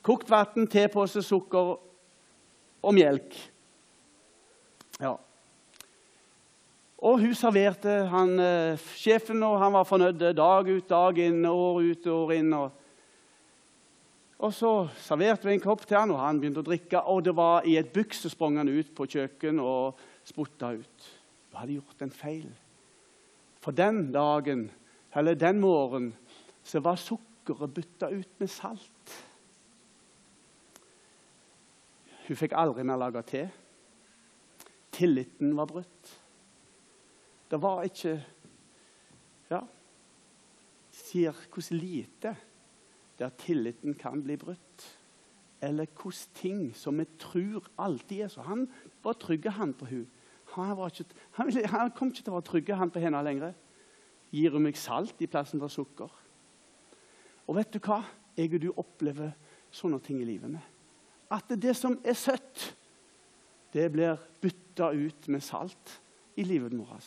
kokt 0.04 0.30
vann, 0.30 0.68
tepose, 0.70 1.22
sukker 1.24 1.76
og 2.84 2.94
melk. 2.94 3.38
Ja. 5.00 5.16
Og 7.04 7.20
hun 7.20 7.34
serverte 7.36 8.06
han, 8.08 8.38
eh, 8.40 8.80
sjefen, 8.96 9.42
og 9.42 9.58
han 9.60 9.72
var 9.72 9.84
fornøyd 9.84 10.22
dag 10.36 10.68
ut, 10.68 10.88
dag 10.88 11.18
inn, 11.18 11.44
år 11.44 11.82
ut, 11.82 12.06
år 12.06 12.32
inn. 12.32 12.52
Og, 12.52 12.70
og 14.42 14.50
så 14.54 14.70
serverte 14.98 15.46
vi 15.46 15.54
en 15.54 15.62
kopp 15.62 15.84
til 15.86 15.98
han, 15.98 16.10
og 16.10 16.18
han 16.18 16.40
begynte 16.42 16.62
å 16.64 16.66
drikke. 16.66 17.04
Og 17.10 17.22
det 17.26 17.34
var 17.38 17.66
i 17.68 17.76
et 17.78 17.92
bykk 17.94 18.16
så 18.18 18.30
sprang 18.32 18.58
han 18.58 18.70
ut 18.72 18.90
på 18.96 19.06
kjøkken 19.14 19.60
og 19.62 20.00
spotta 20.26 20.72
ut. 20.74 21.10
Du 21.50 21.58
hadde 21.60 21.76
gjort 21.76 22.02
en 22.02 22.14
feil. 22.14 22.48
For 23.62 23.76
den 23.76 24.08
dagen, 24.12 24.66
eller 25.14 25.38
den 25.38 25.60
morgenen, 25.62 26.10
så 26.64 26.82
var 26.82 26.98
sukkeret 26.98 27.74
bytta 27.76 28.10
ut 28.10 28.40
med 28.40 28.50
salt. 28.50 29.14
Hun 32.24 32.40
fikk 32.40 32.56
aldri 32.56 32.84
mer 32.88 32.98
lage 32.98 33.22
te. 33.28 33.44
Tilliten 34.94 35.52
var 35.56 35.68
brutt. 35.70 36.14
Det 37.50 37.60
var 37.62 37.84
ikke 37.86 38.16
Ja, 39.52 39.60
sier 40.90 41.36
hvordan 41.52 41.78
lite 41.78 42.32
der 43.18 43.34
tilliten 43.38 43.94
kan 43.94 44.22
bli 44.22 44.36
brutt. 44.36 44.86
Eller 45.62 45.86
hvordan 45.86 46.34
ting 46.34 46.74
som 46.76 46.98
vi 46.98 47.06
tror 47.18 47.64
alltid 47.78 48.20
er 48.20 48.28
så. 48.28 48.42
Han 48.42 48.66
var 49.02 49.12
trygge 49.12 49.50
han 49.50 49.74
på 49.74 49.88
hun. 49.88 50.06
Han, 50.54 50.78
ikke, 50.86 51.04
han, 51.32 51.46
ville, 51.46 51.66
han, 51.66 51.90
kom 51.90 52.12
ikke 52.12 52.22
til 52.22 52.34
å 52.34 52.36
være 52.38 52.48
trygge 52.50 52.76
han 52.78 52.92
på 52.92 53.02
henne 53.02 53.22
lenger. 53.24 53.54
Gir 54.34 54.54
hun 54.54 54.66
meg 54.66 54.78
salt 54.78 55.20
i 55.22 55.30
plassen 55.30 55.62
for 55.62 55.72
sukker? 55.72 56.12
Og 57.48 57.56
vet 57.56 57.72
du 57.74 57.80
hva? 57.82 58.02
Jeg 58.36 58.54
og 58.54 58.62
du 58.62 58.70
opplever 58.76 59.34
sånne 59.74 60.00
ting 60.02 60.20
i 60.22 60.28
livet 60.28 60.50
med. 60.50 60.62
At 61.32 61.50
det 61.58 61.74
som 61.78 61.96
er 62.04 62.16
søtt, 62.18 62.74
det 63.74 63.88
blir 63.94 64.18
bytta 64.42 64.92
ut 64.94 65.28
med 65.32 65.42
salt 65.42 65.98
i 66.38 66.44
livet 66.46 66.74
vårt. 66.76 67.06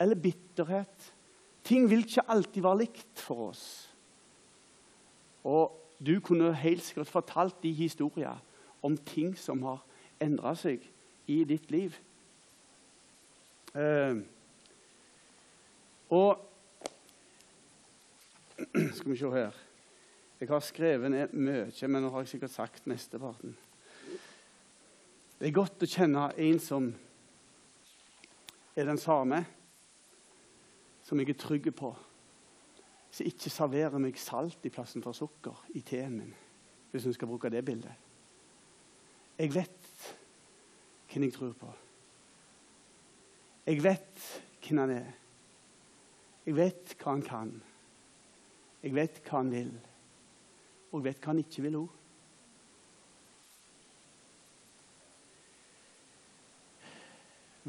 Eller 0.00 0.16
bitterhet. 0.16 1.12
Ting 1.64 1.88
vil 1.90 2.06
ikke 2.06 2.28
alltid 2.32 2.64
være 2.64 2.82
likt 2.84 3.20
for 3.20 3.50
oss. 3.50 3.89
Og 5.44 5.76
du 6.06 6.20
kunne 6.20 6.54
helt 6.54 6.82
sikkert 6.84 7.08
fortalt 7.08 7.62
de 7.62 7.72
historier 7.72 8.36
om 8.82 8.96
ting 8.96 9.38
som 9.38 9.62
har 9.62 9.82
endra 10.20 10.54
seg 10.56 10.84
i 11.30 11.42
ditt 11.44 11.70
liv. 11.70 11.96
Eh, 13.74 14.16
og 16.10 16.46
Skal 18.96 19.12
vi 19.12 19.16
se 19.16 19.28
her 19.30 19.54
Jeg 20.40 20.48
har 20.48 20.60
skrevet 20.60 21.10
ned 21.10 21.32
mye, 21.32 21.88
men 21.88 22.02
nå 22.02 22.10
har 22.10 22.24
jeg 22.24 22.32
sikkert 22.34 22.50
sagt 22.50 22.86
mesteparten. 22.88 23.54
Det 25.40 25.48
er 25.48 25.56
godt 25.56 25.84
å 25.84 25.88
kjenne 25.88 26.26
en 26.36 26.58
som 26.60 26.86
er 28.76 28.88
den 28.88 29.00
samme, 29.00 29.42
som 31.04 31.20
jeg 31.20 31.32
er 31.32 31.38
trygg 31.40 31.68
på. 31.76 31.92
Som 33.10 33.26
ikke 33.26 33.50
serverer 33.50 33.98
meg 33.98 34.18
salt 34.20 34.64
i 34.66 34.72
plassen 34.72 35.02
for 35.02 35.16
sukker 35.16 35.64
i 35.74 35.82
teen 35.86 36.16
min, 36.18 36.34
hvis 36.90 37.06
hun 37.08 37.14
skal 37.16 37.30
bruke 37.30 37.50
det 37.50 37.64
bildet. 37.66 37.94
Jeg 39.40 39.54
vet 39.54 40.08
hvem 41.10 41.26
jeg 41.26 41.34
tror 41.34 41.54
på. 41.58 41.70
Jeg 43.66 43.82
vet 43.82 44.26
hvem 44.62 44.82
han 44.82 44.92
er. 44.94 45.08
Jeg 46.46 46.56
vet 46.56 46.94
hva 46.98 47.14
han 47.14 47.24
kan. 47.24 47.54
Jeg 48.82 48.94
vet 48.96 49.22
hva 49.24 49.40
han 49.40 49.50
vil. 49.52 49.72
Og 50.90 51.00
jeg 51.00 51.06
vet 51.10 51.24
hva 51.24 51.32
han 51.32 51.42
ikke 51.42 51.64
vil 51.66 51.80
òg. 51.80 51.96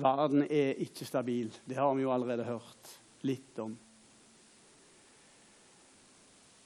Verden 0.02 0.46
er 0.48 0.80
ikke 0.82 1.06
stabil. 1.06 1.52
Det 1.68 1.78
har 1.78 1.94
vi 1.96 2.06
jo 2.06 2.14
allerede 2.14 2.48
hørt 2.48 2.94
litt 3.28 3.60
om. 3.60 3.76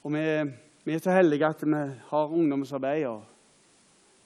Og 0.05 0.13
vi, 0.13 0.51
vi 0.83 0.93
er 0.93 1.00
så 1.01 1.12
heldige 1.12 1.47
at 1.47 1.63
vi 1.65 1.77
har 2.07 2.27
ungdomsarbeid. 2.27 3.05
og 3.05 3.24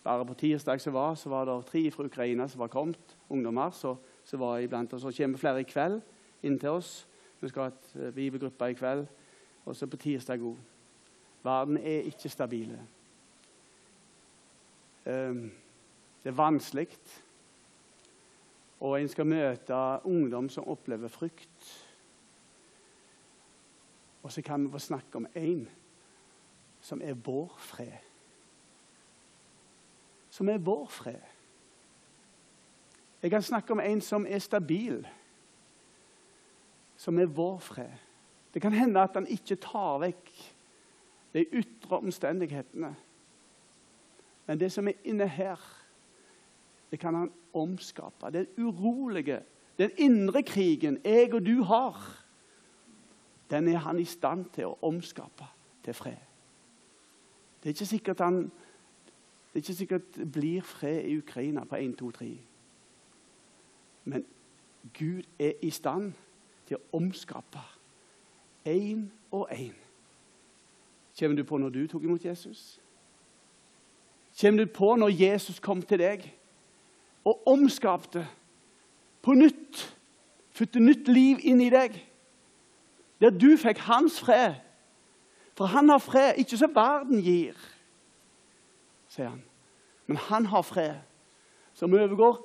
Bare 0.03 0.25
på 0.25 0.33
tirsdag 0.33 0.81
som 0.81 0.93
var, 0.93 1.15
så 1.15 1.29
var 1.29 1.45
det 1.45 1.65
tre 1.65 1.91
fra 1.91 2.03
Ukraina 2.03 2.48
som 2.48 2.59
var 2.59 2.67
kommet, 2.67 3.17
ungdommer. 3.29 3.71
Så, 3.71 3.95
så 4.24 4.38
var 4.38 4.57
iblant 4.57 4.93
oss. 4.93 5.03
Og 5.03 5.13
kommer 5.17 5.38
flere 5.38 5.62
i 5.62 5.63
kveld 5.63 6.01
inn 6.43 6.59
til 6.59 6.69
oss. 6.69 7.07
Vi 7.39 7.48
skal 7.48 7.62
ha 7.62 7.71
et 7.71 7.95
eh, 7.95 8.12
bibelgruppe 8.13 8.69
i 8.69 8.75
kveld. 8.75 9.05
Og 9.65 9.75
så 9.75 9.88
på 9.88 9.98
tirsdag 9.98 10.43
òg. 10.43 10.57
Verden 11.43 11.77
er 11.77 12.12
ikke 12.12 12.29
stabile. 12.29 12.81
Ehm, 15.07 15.45
det 16.24 16.33
er 16.33 16.36
vanskelig. 16.36 16.89
Og 18.79 19.00
en 19.00 19.07
skal 19.07 19.31
møte 19.31 19.79
ungdom 20.03 20.50
som 20.50 20.67
opplever 20.67 21.07
frykt. 21.07 21.78
Og 24.29 24.33
så 24.33 24.41
kan 24.41 24.65
vi 24.65 24.71
få 24.71 24.79
snakke 24.79 25.15
om 25.15 25.27
én 25.36 25.65
som 26.81 27.01
er 27.01 27.13
vår 27.13 27.55
fred. 27.57 27.95
Som 30.29 30.50
er 30.50 30.57
vår 30.57 30.86
fred. 30.86 31.24
Jeg 33.21 33.31
kan 33.31 33.41
snakke 33.41 33.74
om 33.74 33.79
en 33.79 34.01
som 34.01 34.27
er 34.29 34.39
stabil, 34.39 35.07
som 36.98 37.19
er 37.19 37.25
vår 37.25 37.57
fred. 37.59 37.98
Det 38.53 38.62
kan 38.62 38.74
hende 38.74 39.01
at 39.01 39.17
han 39.17 39.27
ikke 39.27 39.55
tar 39.55 39.98
vekk 40.05 40.31
de 41.33 41.48
ytre 41.50 41.98
omstendighetene. 41.98 42.95
Men 44.45 44.59
det 44.59 44.71
som 44.71 44.88
er 44.88 45.01
inne 45.03 45.27
her, 45.27 45.57
det 46.91 47.00
kan 47.00 47.15
han 47.15 47.33
omskape. 47.53 48.29
Den 48.29 48.48
urolige, 48.57 49.41
den 49.77 49.91
indre 49.98 50.43
krigen 50.43 51.01
jeg 51.03 51.33
og 51.33 51.45
du 51.45 51.63
har, 51.63 52.19
den 53.50 53.68
er 53.68 53.77
han 53.77 54.00
i 54.00 54.06
stand 54.06 54.46
til 54.53 54.70
å 54.70 54.77
omskape 54.82 55.46
til 55.84 55.94
fred. 55.94 56.20
Det 57.60 57.70
er 57.70 57.75
ikke 57.75 57.86
sikkert 57.86 58.20
han 58.20 58.44
det 59.50 59.56
er 59.56 59.63
ikke 59.65 59.74
sikkert 59.74 60.15
det 60.15 60.32
blir 60.32 60.62
fred 60.62 61.06
i 61.10 61.18
Ukraina 61.18 61.63
på 61.63 61.75
1, 61.75 61.96
2, 61.98 62.12
3. 62.12 62.38
Men 64.03 64.25
Gud 64.94 65.24
er 65.39 65.51
i 65.62 65.70
stand 65.70 66.13
til 66.68 66.77
å 66.77 66.98
omskape 66.98 67.62
én 68.70 69.08
og 69.32 69.50
én. 69.51 69.74
Kommer 71.20 71.36
du 71.36 71.44
på 71.44 71.58
når 71.58 71.70
du 71.70 71.88
tok 71.88 72.03
imot 72.03 72.25
Jesus? 72.25 72.79
Kommer 74.41 74.63
du 74.65 74.72
på 74.72 74.96
når 74.96 75.10
Jesus 75.10 75.60
kom 75.60 75.82
til 75.82 76.00
deg 76.00 76.24
og 77.25 77.48
omskapte 77.48 78.27
på 79.22 79.34
nytt? 79.34 79.98
Fødte 80.51 80.79
nytt 80.79 81.08
liv 81.08 81.41
inn 81.41 81.62
i 81.62 81.70
deg? 81.74 81.98
Der 83.19 83.29
du 83.29 83.57
fikk 83.57 83.77
hans 83.77 84.19
fred. 84.19 84.55
For 85.57 85.65
han 85.65 85.89
har 85.89 85.97
fred, 85.97 86.33
ikke 86.38 86.57
som 86.57 86.75
verden 86.75 87.19
gir, 87.19 87.57
sier 89.11 89.33
han. 89.33 89.41
Men 90.07 90.17
han 90.17 90.45
har 90.45 90.61
fred 90.63 90.95
som 91.75 91.93
overgår 91.93 92.39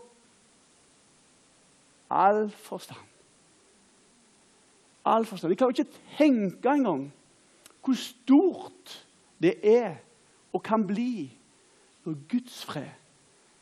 all 2.10 2.50
forstand. 2.50 3.00
All 5.04 5.26
forstand. 5.26 5.50
Jeg 5.50 5.58
klarer 5.58 5.70
ikke 5.70 6.00
tenke 6.18 6.74
engang 6.74 7.12
hvor 7.84 7.94
stort 7.94 9.06
det 9.42 9.54
er 9.62 9.96
og 10.52 10.62
kan 10.62 10.86
bli 10.86 11.30
når 12.04 12.14
Guds 12.30 12.64
fred 12.64 12.90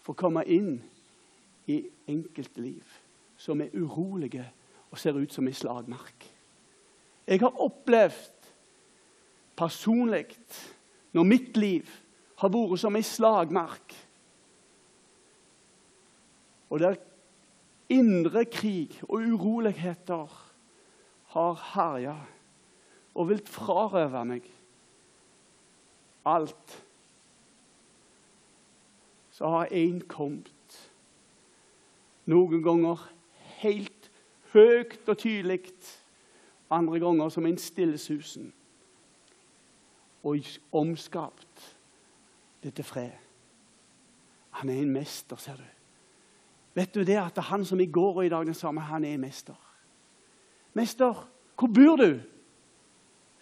får 0.03 0.19
komme 0.19 0.45
inn 0.47 0.77
i 1.67 1.83
enkelte 2.07 2.63
liv 2.63 3.01
som 3.37 3.61
er 3.61 3.75
urolige 3.75 4.45
og 4.91 4.99
ser 4.99 5.19
ut 5.19 5.33
som 5.33 5.49
ei 5.49 5.57
slagmark. 5.57 6.32
Jeg 7.27 7.41
har 7.41 7.61
opplevd 7.63 8.49
personlig 9.57 10.27
når 11.13 11.29
mitt 11.29 11.57
liv 11.57 11.89
har 12.43 12.51
vært 12.51 12.81
som 12.83 12.97
ei 12.99 13.05
slagmark. 13.07 13.95
Og 16.73 16.81
der 16.81 16.97
indre 17.93 18.45
krig 18.49 18.97
og 19.09 19.21
uroligheter 19.21 20.39
har 21.35 21.61
herja 21.75 22.17
og 23.13 23.29
vilt 23.29 23.51
frarøve 23.53 24.25
meg 24.29 24.49
alt. 26.29 26.79
Så 29.33 29.49
har 29.49 29.73
én 29.75 30.01
kommet, 30.09 30.79
noen 32.29 32.63
ganger 32.65 33.01
helt 33.63 34.11
høyt 34.53 35.09
og 35.09 35.19
tydelig 35.19 35.73
andre 36.73 37.01
ganger 37.01 37.29
som 37.29 37.47
en 37.47 37.59
stillesusen. 37.59 38.53
Og 40.23 40.39
omskapt 40.73 41.79
det 42.63 42.75
til 42.75 42.85
fred. 42.85 43.11
Han 44.51 44.69
er 44.69 44.83
en 44.83 44.93
mester, 44.93 45.37
ser 45.37 45.57
du. 45.57 45.67
Vet 46.75 46.95
du 46.95 47.01
det 47.01 47.19
at 47.21 47.35
det 47.37 47.43
er 47.43 47.51
han 47.51 47.65
som 47.65 47.81
i 47.81 47.87
går 47.87 48.17
og 48.17 48.27
i 48.27 48.29
dag 48.29 48.47
den 48.47 48.55
samme, 48.55 48.81
han 48.81 49.05
er 49.05 49.15
en 49.15 49.21
mester? 49.21 49.59
Mester, 50.75 51.29
hvor 51.59 51.69
bor 51.69 51.97
du? 51.97 52.21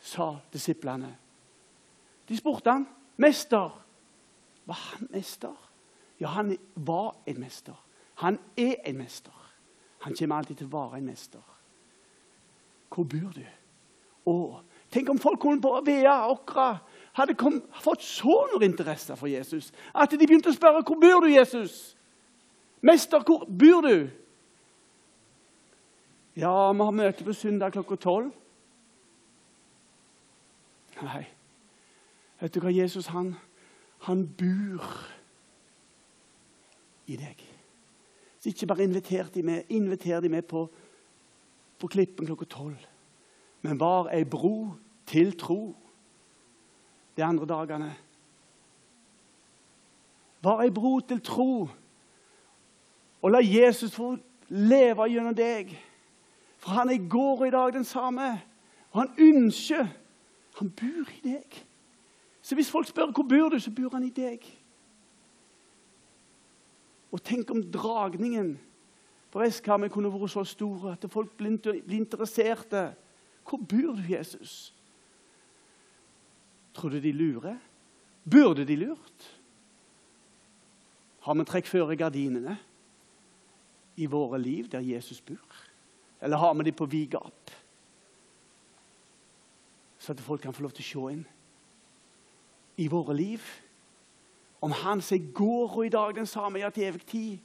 sa 0.01 0.39
disiplene. 0.53 1.17
De 2.29 2.37
spurte 2.37 2.71
han, 2.71 2.87
'Mester, 3.17 3.85
var 4.65 4.75
han 4.75 5.09
mester?' 5.11 5.71
Ja, 6.21 6.27
han 6.27 6.59
var 6.75 7.17
en 7.27 7.41
mester. 7.41 7.87
Han 8.15 8.39
er 8.57 8.75
en 8.85 8.97
mester. 8.97 9.53
Han 10.01 10.15
kommer 10.19 10.37
alltid 10.37 10.57
til 10.57 10.67
å 10.67 10.77
være 10.77 10.99
en 10.99 11.07
mester. 11.07 11.60
Hvor 12.91 13.07
bor 13.07 13.31
du? 13.35 13.45
Å, 14.31 14.35
tenk 14.91 15.11
om 15.13 15.21
folk 15.23 15.41
kunne 15.41 15.63
på 15.63 15.73
Vea 15.87 16.17
Åkra 16.29 16.73
hadde 17.17 17.35
kom, 17.39 17.61
fått 17.83 18.05
sånne 18.07 18.63
interesse 18.67 19.17
for 19.19 19.31
Jesus 19.31 19.71
at 19.95 20.13
de 20.13 20.27
begynte 20.27 20.53
å 20.53 20.57
spørre 20.57 20.85
hvor 20.87 20.99
bor 21.01 21.25
du, 21.25 21.31
Jesus? 21.33 21.97
Mester, 22.87 23.23
hvor 23.27 23.47
bor 23.47 23.85
du? 23.87 24.09
Ja, 26.39 26.71
vi 26.73 26.85
har 26.87 26.95
møte 26.95 27.27
på 27.27 27.35
søndag 27.37 27.75
klokka 27.75 27.99
tolv. 28.01 28.31
Nei, 31.01 31.25
vet 32.41 32.55
du 32.55 32.61
hva 32.63 32.73
Jesus 32.73 33.09
han, 33.13 33.33
han 34.07 34.23
bor 34.39 34.85
i 37.11 37.17
deg. 37.21 37.41
Så 38.41 38.53
ikke 38.53 38.69
bare 38.71 38.87
inviter 38.87 39.29
de 39.35 39.43
med, 39.45 39.65
inviter 39.69 40.21
de 40.21 40.31
med 40.33 40.47
på 40.49 40.67
på 41.81 41.89
Klippen 41.89 42.29
klokka 42.29 42.45
tolv. 42.45 42.87
Men 43.63 43.81
var 43.81 44.11
ei 44.13 44.25
bro 44.25 44.73
til 45.09 45.33
tro 45.39 45.75
de 47.17 47.25
andre 47.25 47.47
dagene. 47.47 47.91
Var 50.43 50.63
ei 50.65 50.71
bro 50.71 51.01
til 51.01 51.21
tro. 51.21 51.69
Og 53.23 53.31
la 53.31 53.41
Jesus 53.45 53.95
få 53.95 54.15
leve 54.49 55.09
gjennom 55.13 55.37
deg. 55.37 55.75
For 56.61 56.77
han 56.77 56.89
er 56.89 56.97
i 56.97 57.09
går 57.09 57.41
og 57.41 57.49
i 57.49 57.51
dag 57.57 57.73
den 57.73 57.85
samme. 57.85 58.31
Og 58.93 59.01
han 59.01 59.15
ønsker 59.19 59.97
Han 60.59 60.71
bor 60.71 61.09
i 61.15 61.21
deg. 61.25 61.55
Så 62.43 62.55
hvis 62.55 62.71
folk 62.71 62.89
spør 62.89 63.13
hvor 63.15 63.25
bor 63.25 63.49
du, 63.49 63.59
så 63.59 63.71
bor 63.71 63.95
han 63.95 64.05
i 64.05 64.11
deg. 64.11 64.43
Og 67.13 67.23
tenk 67.25 67.51
om 67.51 67.63
dragningen 67.63 68.59
vi 69.33 69.89
kunne 69.89 70.11
vært 70.11 70.31
så 70.31 70.45
stor 70.45 70.93
at 70.93 71.07
folk 71.11 71.37
blir 71.37 71.97
interesserte. 71.97 72.95
Hvor 73.47 73.59
bor 73.59 73.95
du, 73.95 74.03
Jesus? 74.09 74.75
Tror 76.75 76.91
du 76.91 77.01
de 77.01 77.13
lurer? 77.13 77.57
Burde 78.31 78.65
de 78.65 78.77
lurt? 78.77 79.41
Har 81.21 81.35
vi 81.35 81.45
trukket 81.45 81.69
føre 81.69 81.97
gardinene 81.97 82.57
i 83.97 84.07
våre 84.07 84.39
liv 84.39 84.69
der 84.73 84.81
Jesus 84.81 85.21
bor? 85.21 85.57
Eller 86.21 86.37
har 86.37 86.55
vi 86.55 86.65
dem 86.65 86.75
på 86.75 86.87
vid 86.87 87.11
gap, 87.11 87.51
så 89.99 90.13
at 90.13 90.21
folk 90.21 90.41
kan 90.41 90.53
få 90.53 90.63
lov 90.63 90.73
til 90.73 90.85
å 90.85 90.89
se 90.89 91.15
inn 91.17 91.27
i 92.81 92.89
våre 92.89 93.17
liv? 93.17 93.45
Om 94.61 94.73
Han 94.73 95.01
som 95.01 95.33
går 95.33 95.77
og 95.77 95.87
i 95.87 95.93
dag 95.93 96.15
den 96.15 96.27
samme, 96.27 96.59
ja, 96.59 96.71
til 96.71 96.85
evig 96.85 97.07
tid. 97.07 97.39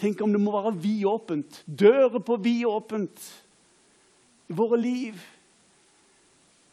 Tenk 0.00 0.20
om 0.24 0.32
det 0.32 0.40
må 0.40 0.52
være 0.54 0.72
vidåpent, 0.80 1.64
dører 1.66 2.22
på 2.24 2.36
vidåpent 2.40 3.24
i 4.48 4.56
våre 4.56 4.80
liv, 4.80 5.20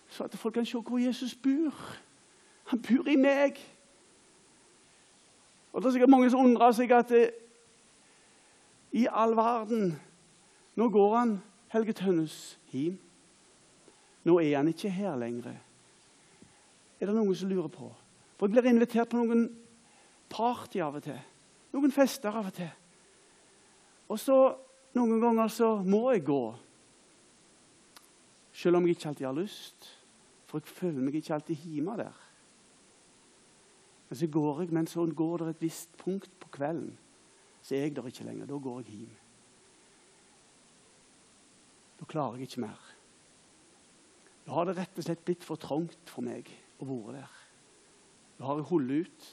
så 0.08 0.24
at 0.24 0.38
folk 0.40 0.54
kan 0.54 0.66
se 0.66 0.80
hvor 0.80 0.98
Jesus 0.98 1.36
bor. 1.36 1.76
Han 2.72 2.82
bor 2.82 3.08
i 3.08 3.16
meg. 3.16 3.60
Og 5.74 5.82
Det 5.82 5.88
er 5.88 5.92
sikkert 5.92 6.10
mange 6.10 6.30
som 6.32 6.40
undrer 6.40 6.72
seg 6.72 6.92
at 6.92 7.10
det, 7.10 7.26
eh, 7.28 7.44
i 8.92 9.08
all 9.12 9.36
verden 9.36 10.00
Nå 10.76 10.90
går 10.90 11.16
han 11.18 11.42
Helge 11.74 11.94
Tønnes 11.94 12.58
hjem. 12.72 12.98
Nå 14.24 14.40
er 14.40 14.58
han 14.58 14.68
ikke 14.68 14.90
her 14.90 15.16
lenger. 15.18 15.56
Er 17.02 17.06
det 17.06 17.16
noen 17.16 17.36
som 17.36 17.50
lurer 17.50 17.68
på? 17.68 17.92
For 18.38 18.48
Jeg 18.48 18.52
blir 18.52 18.70
invitert 18.70 19.10
på 19.10 19.18
noen 19.18 19.50
party 20.30 20.80
av 20.80 20.96
og 20.96 21.04
til. 21.04 21.18
Noen 21.74 21.92
fester 21.92 22.30
av 22.30 22.46
og 22.46 22.54
til. 22.54 22.70
Og 24.08 24.20
så 24.20 24.38
noen 24.96 25.20
ganger 25.22 25.52
så 25.52 25.74
må 25.84 26.08
jeg 26.14 26.26
gå. 26.28 26.42
Selv 28.58 28.80
om 28.80 28.88
jeg 28.88 28.98
ikke 28.98 29.12
alltid 29.12 29.28
har 29.28 29.38
lyst. 29.38 29.90
For 30.48 30.62
jeg 30.62 30.72
føler 30.72 31.04
meg 31.04 31.20
ikke 31.20 31.36
alltid 31.36 31.68
hjemme 31.68 31.98
der. 32.00 32.24
Men 34.08 34.20
så 34.20 34.28
går 34.32 34.62
jeg, 34.64 34.72
men 34.72 34.88
så 34.88 35.04
går 35.06 35.44
det 35.44 35.50
et 35.52 35.64
visst 35.66 35.98
punkt 36.00 36.32
på 36.40 36.52
kvelden. 36.56 36.94
Så 37.62 37.76
er 37.76 37.88
jeg 37.88 37.96
der 37.98 38.08
ikke 38.08 38.24
lenger. 38.24 38.48
Da 38.48 38.60
går 38.64 38.84
jeg 38.86 39.02
hjem. 39.02 39.16
Da 42.00 42.06
klarer 42.06 42.38
jeg 42.38 42.48
ikke 42.48 42.64
mer. 42.64 42.86
Da 44.46 44.56
har 44.56 44.70
det 44.70 44.78
rett 44.78 45.00
og 45.02 45.04
slett 45.04 45.26
blitt 45.28 45.44
for 45.44 45.60
trangt 45.60 46.08
for 46.08 46.24
meg 46.24 46.48
å 46.80 46.88
være 46.88 47.18
der. 47.18 47.34
Da 48.38 48.48
har 48.48 48.62
jeg 48.62 48.70
holdt 48.70 48.94
ut. 49.02 49.28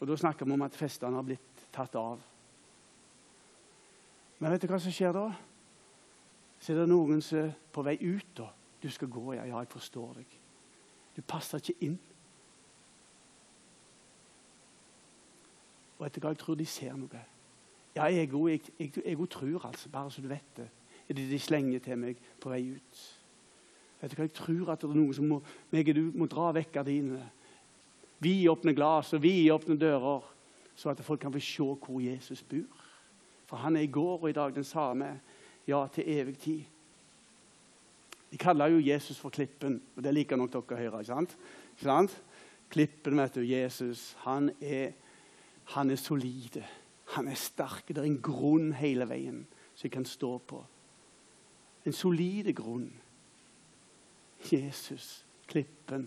Og 0.00 0.10
da 0.10 0.16
snakker 0.20 0.48
vi 0.48 0.56
om 0.56 0.66
at 0.66 0.76
festene 0.76 1.16
har 1.16 1.24
blitt 1.24 1.64
tatt 1.72 1.96
av. 1.96 2.20
Men 4.40 4.54
vet 4.54 4.64
du 4.64 4.70
hva 4.72 4.80
som 4.80 4.92
skjer 4.94 5.12
da? 5.14 5.26
Så 6.60 6.72
er 6.72 6.80
det 6.80 6.88
noen 6.88 7.20
som 7.24 7.44
er 7.44 7.52
på 7.72 7.84
vei 7.84 7.96
ut. 8.00 8.32
da. 8.36 8.48
Du 8.80 8.88
skal 8.90 9.08
gå, 9.12 9.34
ja. 9.36 9.44
Ja, 9.44 9.60
jeg 9.60 9.68
forstår 9.68 10.14
deg. 10.20 10.38
Du 11.16 11.22
passer 11.22 11.60
ikke 11.60 11.76
inn. 11.84 11.98
Og 15.98 16.06
etter 16.06 16.24
hva 16.24 16.32
jeg 16.32 16.40
tror 16.40 16.56
de 16.56 16.66
ser 16.68 16.96
noe. 16.96 17.22
Ja, 17.96 18.06
jeg 18.08 18.32
òg 18.32 19.26
tror, 19.28 19.66
altså, 19.66 19.90
bare 19.92 20.10
så 20.10 20.22
du 20.24 20.28
vet 20.30 20.56
det. 20.56 20.68
Det 21.10 21.26
de 21.26 21.38
slenger 21.38 21.82
til 21.82 21.98
meg 21.98 22.20
på 22.40 22.52
vei 22.52 22.62
ut? 22.70 23.00
Vet 24.00 24.12
du 24.12 24.16
hva, 24.16 24.24
Jeg 24.24 24.36
tror 24.38 24.70
at 24.72 24.80
det 24.80 24.88
er 24.88 24.96
noen 24.96 25.14
som 25.14 25.26
må, 25.28 25.40
meg 25.72 25.90
du 25.92 26.06
må 26.14 26.28
dra 26.30 26.52
vekk 26.56 26.72
gardinene. 26.78 27.26
Vi 28.20 28.48
åpner 28.48 28.76
glass 28.76 29.12
og 29.12 29.22
vi 29.22 29.50
åpner 29.50 29.76
dører, 29.76 30.24
så 30.76 30.92
at 30.92 31.02
folk 31.04 31.20
kan 31.20 31.32
få 31.32 31.40
se 31.42 31.66
hvor 31.66 32.00
Jesus 32.00 32.42
bor. 32.42 32.79
For 33.50 33.58
han 33.58 33.76
er 33.76 33.82
i 33.82 33.90
går 33.90 34.20
og 34.22 34.28
i 34.30 34.36
dag 34.36 34.54
den 34.54 34.64
samme. 34.64 35.16
Ja, 35.66 35.86
til 35.92 36.04
evig 36.06 36.38
tid. 36.38 36.62
De 38.30 38.38
kaller 38.38 38.70
jo 38.70 38.78
Jesus 38.78 39.18
for 39.18 39.34
Klippen, 39.34 39.80
og 39.96 40.04
det 40.04 40.14
liker 40.14 40.38
nok 40.38 40.52
dere 40.52 40.76
å 40.76 40.78
høre. 40.78 41.00
ikke 41.00 41.10
sant? 41.10 41.34
Ikke 41.74 41.88
sant? 41.88 42.14
Klippen, 42.70 43.18
vet 43.18 43.34
du, 43.34 43.42
Jesus, 43.42 44.12
han 44.22 44.52
er, 44.62 44.92
han 45.74 45.90
er 45.90 45.98
solide. 45.98 46.62
Han 47.16 47.28
er 47.28 47.34
sterk. 47.34 47.88
Det 47.88 47.98
er 47.98 48.06
en 48.06 48.22
grunn 48.22 48.70
hele 48.78 49.08
veien 49.10 49.42
som 49.74 49.88
jeg 49.88 49.96
kan 49.96 50.06
stå 50.06 50.36
på. 50.38 50.62
En 51.86 51.96
solide 51.96 52.54
grunn. 52.54 52.92
Jesus, 54.52 55.24
klippen. 55.50 56.06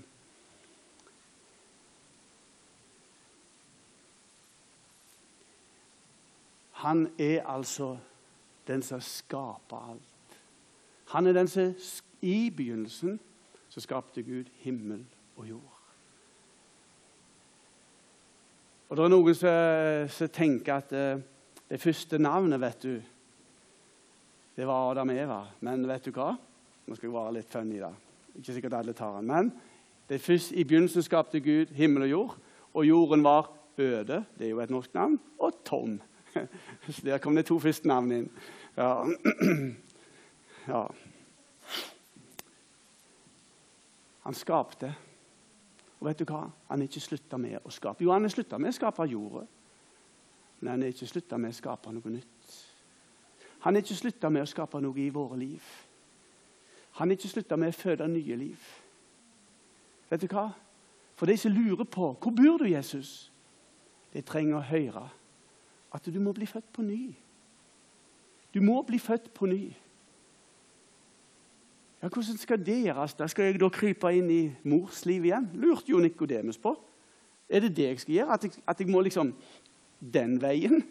Han 6.84 7.08
er 7.18 7.46
altså 7.48 7.96
den 8.68 8.82
som 8.84 9.02
skaper 9.02 9.90
alt. 9.92 10.40
Han 11.14 11.28
er 11.28 11.36
den 11.36 11.48
som 11.48 11.76
i 12.22 12.50
begynnelsen 12.50 13.20
så 13.70 13.82
skapte 13.82 14.24
Gud 14.24 14.52
himmel 14.64 15.06
og 15.36 15.48
jord. 15.50 15.80
Og 18.90 18.98
Det 18.98 19.04
er 19.06 19.10
noen 19.10 19.36
som, 19.36 20.10
som 20.14 20.30
tenker 20.30 20.76
at 20.76 20.92
det, 20.94 21.06
eh, 21.12 21.22
det 21.74 21.80
første 21.82 22.20
navnet, 22.22 22.62
vet 22.62 22.84
du, 22.84 23.02
det 24.54 24.68
var 24.68 24.92
Adam 24.92 25.10
og 25.10 25.18
Eva. 25.18 25.40
Men 25.66 25.88
vet 25.90 26.06
du 26.06 26.12
hva? 26.14 26.36
Nå 26.86 26.96
skal 26.96 27.08
jeg 27.08 27.16
være 27.16 27.34
litt 27.40 27.50
funny. 27.50 27.80
da. 27.82 27.90
Ikke 28.38 28.54
sikkert 28.54 28.76
alle 28.78 28.94
tar 28.94 29.16
den. 29.18 29.32
Men 29.32 29.50
det 30.10 30.22
første, 30.22 30.56
i 30.56 30.64
begynnelsen 30.68 31.02
skapte 31.02 31.42
Gud 31.42 31.74
himmel 31.74 32.06
og 32.06 32.12
jord, 32.12 32.36
og 32.74 32.86
jorden 32.86 33.24
var 33.24 33.50
øde. 33.78 34.26
Det 34.38 34.46
er 34.46 34.52
jo 34.52 34.62
et 34.62 34.70
norsk 34.70 34.94
navn. 34.94 35.20
Og 35.40 35.58
tom. 35.66 35.98
Der 37.06 37.18
kom 37.18 37.36
det 37.36 37.46
to 37.46 37.60
første 37.60 37.88
navn 37.88 38.12
inn. 38.12 38.30
Ja. 38.78 39.06
ja. 40.74 40.88
Han 44.24 44.34
skapte. 44.34 44.94
Og 46.00 46.08
vet 46.08 46.20
du 46.20 46.26
hva? 46.28 46.46
Han 46.70 46.82
er 46.82 46.90
ikke 46.90 47.04
slutta 47.04 47.38
med 47.38 47.60
å 47.64 47.72
skape. 47.72 48.04
Jo, 48.04 48.12
han 48.12 48.26
er 48.26 48.34
slutta 48.34 48.58
med 48.60 48.74
å 48.74 48.76
skape 48.76 49.08
jorda. 49.08 49.46
Men 50.60 50.72
han 50.72 50.84
er 50.84 50.94
ikke 50.94 51.08
slutta 51.08 51.38
med 51.40 51.54
å 51.54 51.58
skape 51.58 51.92
noe 51.92 52.12
nytt. 52.12 52.54
Han 53.64 53.76
er 53.76 53.84
ikke 53.84 53.96
slutta 53.96 54.30
med 54.32 54.44
å 54.44 54.50
skape 54.50 54.82
noe 54.84 55.00
i 55.00 55.10
våre 55.16 55.40
liv. 55.40 55.64
Han 57.00 57.10
er 57.10 57.18
ikke 57.18 57.32
slutta 57.32 57.58
med 57.58 57.72
å 57.72 57.78
føde 57.78 58.08
nye 58.12 58.36
liv. 58.38 58.66
Vet 60.10 60.22
du 60.22 60.28
hva? 60.32 60.50
For 61.16 61.30
de 61.30 61.38
som 61.40 61.54
lurer 61.56 61.88
på 61.88 62.12
hvor 62.12 62.36
bor 62.36 62.60
du, 62.60 62.68
Jesus, 62.68 63.32
de 64.14 64.22
trenger 64.22 64.60
å 64.60 64.68
høre 64.68 65.08
at 65.94 66.06
du 66.06 66.20
må 66.20 66.34
bli 66.34 66.46
født 66.50 66.74
på 66.74 66.82
ny. 66.82 67.14
Du 68.54 68.62
må 68.62 68.82
bli 68.82 69.00
født 69.00 69.34
på 69.34 69.46
ny. 69.46 69.74
Ja, 72.04 72.08
Hvordan 72.08 72.38
skal 72.38 72.66
det 72.66 72.84
gjøres? 72.84 73.14
Da 73.14 73.28
skal 73.28 73.46
jeg 73.46 73.60
da 73.62 73.70
krype 73.72 74.12
inn 74.12 74.30
i 74.30 74.42
mors 74.68 75.06
liv 75.06 75.24
igjen? 75.26 75.48
Lurte 75.54 75.94
jo 75.94 76.02
Nikodemus 76.04 76.58
på. 76.58 76.76
Er 77.50 77.64
det 77.64 77.76
det 77.78 77.86
jeg 77.86 78.00
skal 78.00 78.16
gjøre? 78.16 78.34
At 78.34 78.44
jeg, 78.44 78.52
at 78.68 78.80
jeg 78.80 78.90
må 78.90 79.02
liksom 79.02 79.34
den 80.14 80.42
veien? 80.42 80.84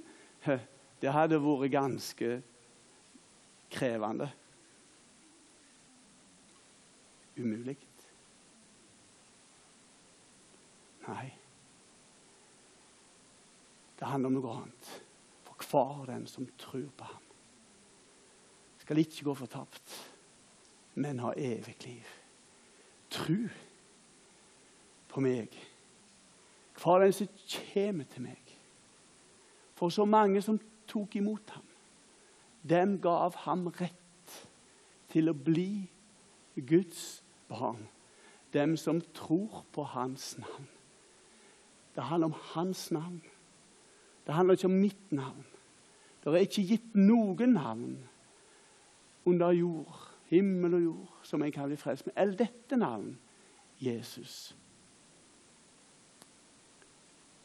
Det 1.03 1.11
hadde 1.11 1.41
vært 1.43 1.73
ganske 1.75 2.43
krevende. 3.75 4.29
Umulig. 7.37 7.77
Nei. 11.09 11.33
Det 14.03 14.11
handler 14.11 14.33
om 14.33 14.39
noe 14.41 14.55
annet. 14.59 14.89
For 15.47 15.69
hver 15.71 16.09
den 16.11 16.27
som 16.27 16.49
tror 16.59 16.89
på 16.99 17.07
ham, 17.07 17.29
skal 18.83 18.99
ikke 18.99 19.29
gå 19.29 19.35
fortapt 19.39 19.95
men 20.95 21.19
ha 21.19 21.33
evig 21.37 21.77
liv. 21.87 22.09
Tru 23.13 23.49
på 25.09 25.23
meg. 25.25 25.55
Hva 26.81 26.97
er 26.97 27.07
den 27.07 27.17
som 27.17 27.31
kommer 27.73 28.09
til 28.13 28.27
meg? 28.27 28.55
For 29.77 29.93
så 29.93 30.05
mange 30.09 30.43
som 30.45 30.61
tok 30.89 31.17
imot 31.17 31.55
ham, 31.55 31.67
dem 32.63 32.99
gav 33.03 33.35
ham 33.45 33.67
rett 33.81 34.37
til 35.13 35.31
å 35.33 35.37
bli 35.37 35.89
Guds 36.57 37.23
barn. 37.49 37.89
Dem 38.53 38.77
som 38.77 39.01
tror 39.17 39.65
på 39.73 39.85
hans 39.95 40.37
navn. 40.39 40.69
Det 41.97 42.05
handler 42.05 42.31
om 42.31 42.37
hans 42.53 42.91
navn. 42.93 43.23
Det 44.27 44.35
handler 44.35 44.55
ikke 44.59 44.71
om 44.71 44.79
mitt 44.79 45.13
navn. 45.13 45.45
Det 46.23 46.31
er 46.33 46.47
ikke 46.47 46.67
gitt 46.67 46.95
noen 46.95 47.57
navn 47.57 47.97
under 49.27 49.51
jord 49.57 50.13
himmel 50.33 50.75
og 50.75 50.83
jord, 50.83 51.09
som 51.23 51.43
en 51.43 51.53
kan 51.53 51.69
bli 51.69 51.77
frelst 51.77 52.07
med. 52.07 52.15
Eller 52.17 52.39
dette 52.41 52.77
navn 52.81 53.13
Jesus. 53.83 54.55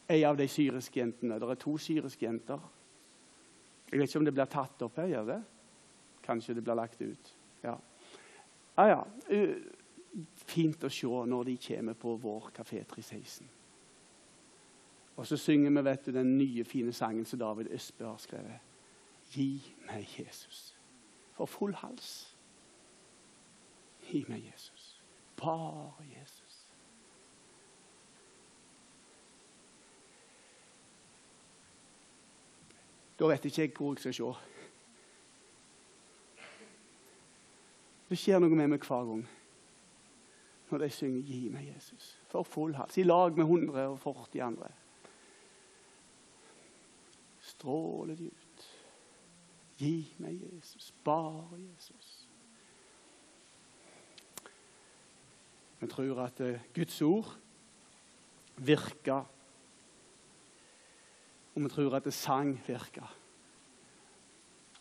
En 0.08 0.24
av 0.24 0.38
de 0.38 0.46
syriske 0.48 1.00
jentene 1.00 1.36
Det 1.36 1.50
er 1.50 1.60
to 1.60 1.74
syriske 1.78 2.24
jenter. 2.24 2.62
Jeg 3.90 4.00
vet 4.00 4.08
ikke 4.08 4.22
om 4.22 4.24
det 4.24 4.34
blir 4.36 4.48
tatt 4.48 4.82
opp 4.82 4.96
her. 4.96 5.10
gjør 5.12 5.26
det? 5.26 5.42
Kanskje 6.24 6.54
det 6.54 6.64
blir 6.64 6.74
lagt 6.74 7.02
ut. 7.02 7.34
Ja. 7.62 7.76
Ah, 8.76 8.88
ja. 8.88 9.04
eh, 9.28 9.56
Fint 10.48 10.84
å 10.84 10.88
se 10.88 11.06
når 11.06 11.44
de 11.44 11.56
kommer 11.60 11.94
på 11.94 12.16
vår 12.16 12.50
kafé 12.56 12.80
316. 12.88 13.46
Og 15.18 15.26
så 15.26 15.36
synger 15.36 15.70
vi 15.70 15.84
vet 15.84 16.06
du, 16.06 16.12
den 16.12 16.38
nye, 16.38 16.64
fine 16.64 16.92
sangen 16.92 17.24
som 17.24 17.38
David 17.38 17.66
Østbø 17.70 18.04
har 18.06 18.16
skrevet. 18.16 18.60
Gi 19.30 19.74
meg 19.86 20.06
Jesus. 20.18 20.76
For 21.34 21.46
full 21.46 21.74
hals. 21.74 22.36
Gi 24.06 24.24
meg 24.28 24.46
Jesus. 24.46 25.00
Bare 25.36 26.06
Jesus. 26.20 26.66
Da 33.18 33.26
vet 33.26 33.44
ikke 33.44 33.62
jeg 33.62 33.72
hvor 33.76 33.92
jeg 33.92 33.98
skal 33.98 34.14
se. 34.14 34.32
Det 38.08 38.18
skjer 38.18 38.38
noe 38.38 38.54
med 38.54 38.70
meg 38.70 38.86
hver 38.86 39.04
gang 39.04 39.28
når 40.70 40.78
de 40.78 40.90
synger 40.90 41.22
'Gi 41.22 41.48
meg 41.48 41.74
Jesus' 41.74 42.18
for 42.28 42.42
full 42.42 42.74
hals, 42.74 42.98
i 42.98 43.02
lag 43.02 43.36
med 43.36 43.44
140 43.44 44.42
andre. 44.42 44.68
Stråler 47.58 48.14
de 48.14 48.28
ut. 48.30 48.66
Gi 49.78 50.14
meg 50.22 50.36
Jesus, 50.38 50.92
bare 51.04 51.58
Jesus. 51.58 52.28
Vi 55.80 55.86
tror 55.90 56.20
at 56.22 56.40
eh, 56.40 56.60
Guds 56.74 57.00
ord 57.02 57.32
virker, 58.56 59.26
og 61.54 61.64
vi 61.64 61.68
tror 61.68 61.96
at 61.98 62.06
det 62.06 62.14
sang 62.14 62.54
virker. 62.66 63.14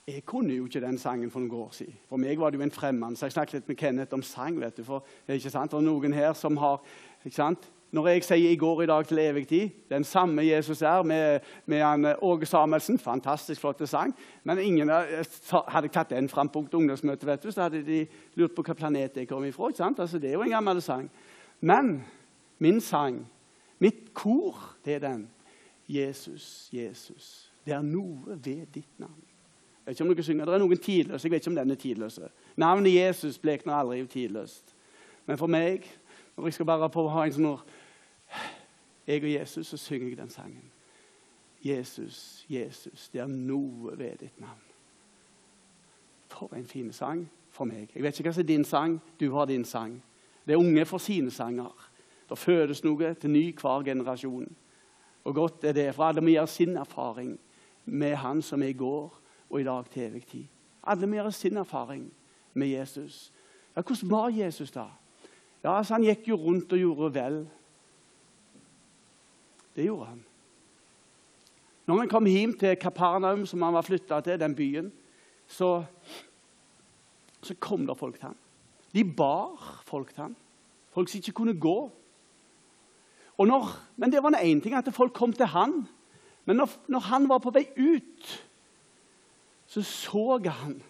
Jeg 0.08 0.26
kunne 0.26 0.54
jo 0.54 0.66
ikke 0.70 0.82
den 0.82 1.02
sangen 1.02 1.32
for 1.34 1.42
noen 1.42 1.52
år 1.66 1.74
siden. 1.80 1.98
For 2.10 2.22
meg 2.22 2.38
var 2.38 2.54
det 2.54 2.62
jo 2.62 2.68
en 2.68 2.72
fremmed. 2.72 3.18
Så 3.18 3.26
jeg 3.26 3.40
snakket 3.40 3.58
litt 3.58 3.74
med 3.74 3.82
Kenneth 3.82 4.14
om 4.14 4.22
sang. 4.22 4.62
vet 4.62 4.78
du, 4.78 4.84
for 4.86 5.06
det 5.26 5.34
er 5.34 5.42
ikke 5.42 5.50
sant, 5.50 5.72
det 5.72 5.82
er 5.82 5.90
noen 5.90 6.14
her 6.14 6.38
som 6.38 6.62
har 6.62 6.78
ikke 7.26 7.36
sant? 7.42 7.72
Når 7.92 8.08
jeg 8.08 8.24
sier 8.24 8.50
'i 8.50 8.56
går, 8.56 8.82
i 8.82 8.86
dag, 8.86 9.08
til 9.08 9.20
evig 9.20 9.48
tid', 9.48 9.70
den 9.90 10.04
samme 10.04 10.42
Jesus 10.42 10.82
er 10.82 11.04
med, 11.04 11.40
med 11.66 11.82
han, 11.82 12.06
eh, 12.06 12.16
Åge 12.22 12.46
Samuelsen 12.46 13.00
Fantastisk 13.00 13.62
flott 13.62 13.90
sang. 13.90 14.16
Men 14.44 14.60
ingen 14.60 14.90
hadde 14.90 15.26
jeg 15.82 15.92
tatt 15.92 16.10
den 16.10 16.30
fram 16.30 16.50
på 16.50 16.66
ungdomsmøtet, 16.74 17.54
så 17.54 17.62
hadde 17.62 17.86
de 17.86 18.08
lurt 18.36 18.52
på 18.52 18.62
hvilken 18.62 18.76
planet 18.76 19.18
jeg 19.18 19.28
kom 19.28 19.46
ifra. 19.46 19.72
Altså, 20.00 20.20
det 20.20 20.30
er 20.30 20.34
jo 20.34 20.42
en 20.42 20.50
gammel 20.50 20.82
sang. 20.82 21.12
Men 21.62 22.06
min 22.60 22.82
sang, 22.82 23.28
mitt 23.80 24.14
kor, 24.14 24.76
det 24.86 24.94
er 24.94 25.00
den. 25.00 25.30
Jesus, 25.88 26.70
Jesus, 26.74 27.52
det 27.66 27.74
er 27.74 27.82
noe 27.82 28.20
ved 28.28 28.66
ditt 28.74 29.00
navn. 29.00 29.24
Jeg 29.86 29.92
vet 29.92 30.00
ikke 30.00 30.10
om 30.10 30.16
dere 30.16 30.24
synger, 30.24 30.46
Det 30.46 30.54
er 30.54 30.60
noen 30.60 30.78
tidløse. 30.78 31.26
Jeg 31.26 31.32
vet 31.32 31.42
ikke 31.42 31.50
om 31.50 31.56
den 31.56 31.72
er 31.72 31.76
tidløse. 31.76 32.30
Navnet 32.58 32.94
Jesus 32.94 33.38
blekner 33.38 33.74
aldri 33.74 34.06
tidløst. 34.06 34.76
Men 35.26 35.38
for 35.38 35.48
meg, 35.48 35.88
når 36.38 36.46
jeg 36.46 36.54
skal 36.54 36.66
bare 36.66 36.90
på 36.90 37.08
ha 37.08 37.24
en 37.26 37.34
sånn 37.34 37.46
Jeg 39.08 39.24
og 39.24 39.32
Jesus, 39.32 39.68
så 39.68 39.78
synger 39.78 40.08
jeg 40.08 40.18
den 40.18 40.30
sangen. 40.30 40.72
Jesus, 41.66 42.46
Jesus, 42.50 43.10
det 43.10 43.22
er 43.22 43.28
noe 43.28 43.98
ved 43.98 44.18
ditt 44.20 44.40
navn. 44.40 44.64
For 46.28 46.56
en 46.56 46.66
fin 46.66 46.94
sang 46.94 47.30
for 47.52 47.66
meg. 47.66 47.90
Jeg 47.96 48.04
vet 48.04 48.20
ikke 48.20 48.30
hva 48.30 48.36
som 48.36 48.44
er 48.44 48.52
din 48.52 48.66
sang. 48.66 49.00
Du 49.20 49.32
har 49.34 49.46
din 49.50 49.66
sang. 49.66 50.04
Det 50.46 50.54
er 50.54 50.62
unge 50.62 50.86
for 50.86 50.98
sine 50.98 51.32
sanger. 51.32 51.90
Det 52.30 52.38
fødes 52.38 52.84
noe 52.84 53.14
til 53.14 53.32
ny 53.32 53.46
hver 53.56 53.84
generasjon. 53.84 54.48
Og 55.24 55.36
godt 55.36 55.64
er 55.64 55.74
det, 55.74 55.90
for 55.96 56.04
alle 56.08 56.22
må 56.22 56.32
gjøre 56.36 56.48
sin 56.48 56.78
erfaring 56.78 57.40
med 57.86 58.16
Han 58.16 58.42
som 58.42 58.64
er 58.64 58.68
i 58.68 58.78
går 58.78 59.20
og 59.50 59.62
i 59.62 59.64
dag 59.64 59.90
til 59.92 60.04
evig 60.04 60.26
tid. 60.26 60.46
Alle 60.84 61.08
må 61.08 61.16
gjøre 61.16 61.32
sin 61.32 61.58
erfaring 61.58 62.12
med 62.54 62.68
Jesus. 62.68 63.34
Ja, 63.76 63.82
Hvordan 63.82 64.12
var 64.12 64.30
Jesus 64.30 64.72
da? 64.72 64.86
Ja, 65.64 65.78
altså, 65.78 65.94
Han 65.94 66.04
gikk 66.04 66.28
jo 66.28 66.36
rundt 66.36 66.74
og 66.74 66.80
gjorde 66.80 67.14
vel. 67.14 67.48
Det 69.78 69.86
gjorde 69.86 70.10
han. 70.10 70.24
Når 71.88 72.02
han 72.02 72.10
kom 72.10 72.26
hjem 72.26 72.58
til 72.58 72.76
Kapernaum, 72.82 73.46
som 73.46 73.62
han 73.62 73.78
var 73.78 73.86
flytta 73.86 74.20
til, 74.26 74.40
den 74.42 74.56
byen, 74.58 74.90
så, 75.48 75.86
så 77.42 77.56
kom 77.62 77.86
det 77.88 77.98
folk 77.98 78.18
til 78.18 78.32
ham. 78.32 78.40
De 78.94 79.04
bar 79.06 79.84
folk 79.86 80.10
til 80.14 80.26
ham. 80.26 80.36
Folk 80.92 81.10
som 81.10 81.22
ikke 81.22 81.38
kunne 81.38 81.60
gå. 81.60 81.78
Når, 83.38 83.70
men 83.96 84.12
det 84.12 84.24
var 84.24 84.34
én 84.42 84.60
ting 84.62 84.74
at 84.76 84.90
folk 84.94 85.14
kom 85.14 85.34
til 85.34 85.46
han. 85.46 85.86
Men 86.46 86.56
når, 86.58 86.70
når 86.88 87.00
han 87.00 87.30
var 87.30 87.38
på 87.38 87.54
vei 87.54 87.68
ut, 87.78 88.44
så 89.68 89.84
så 89.84 90.40
han 90.48 90.82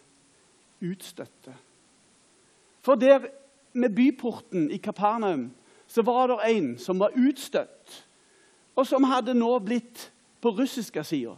utstøtte. 0.82 1.54
For 2.82 2.95
der 2.95 3.28
med 3.73 3.89
byporten 3.89 4.71
i 4.71 4.78
Kapernaum 4.78 5.52
så 5.88 6.02
var 6.02 6.28
det 6.28 6.38
en 6.56 6.78
som 6.78 7.00
var 7.00 7.12
utstøtt, 7.15 8.04
og 8.78 8.86
som 8.86 9.08
hadde 9.10 9.34
nå 9.34 9.50
blitt 9.66 10.08
på 10.42 10.54
russiske 10.54 11.04
sida. 11.04 11.34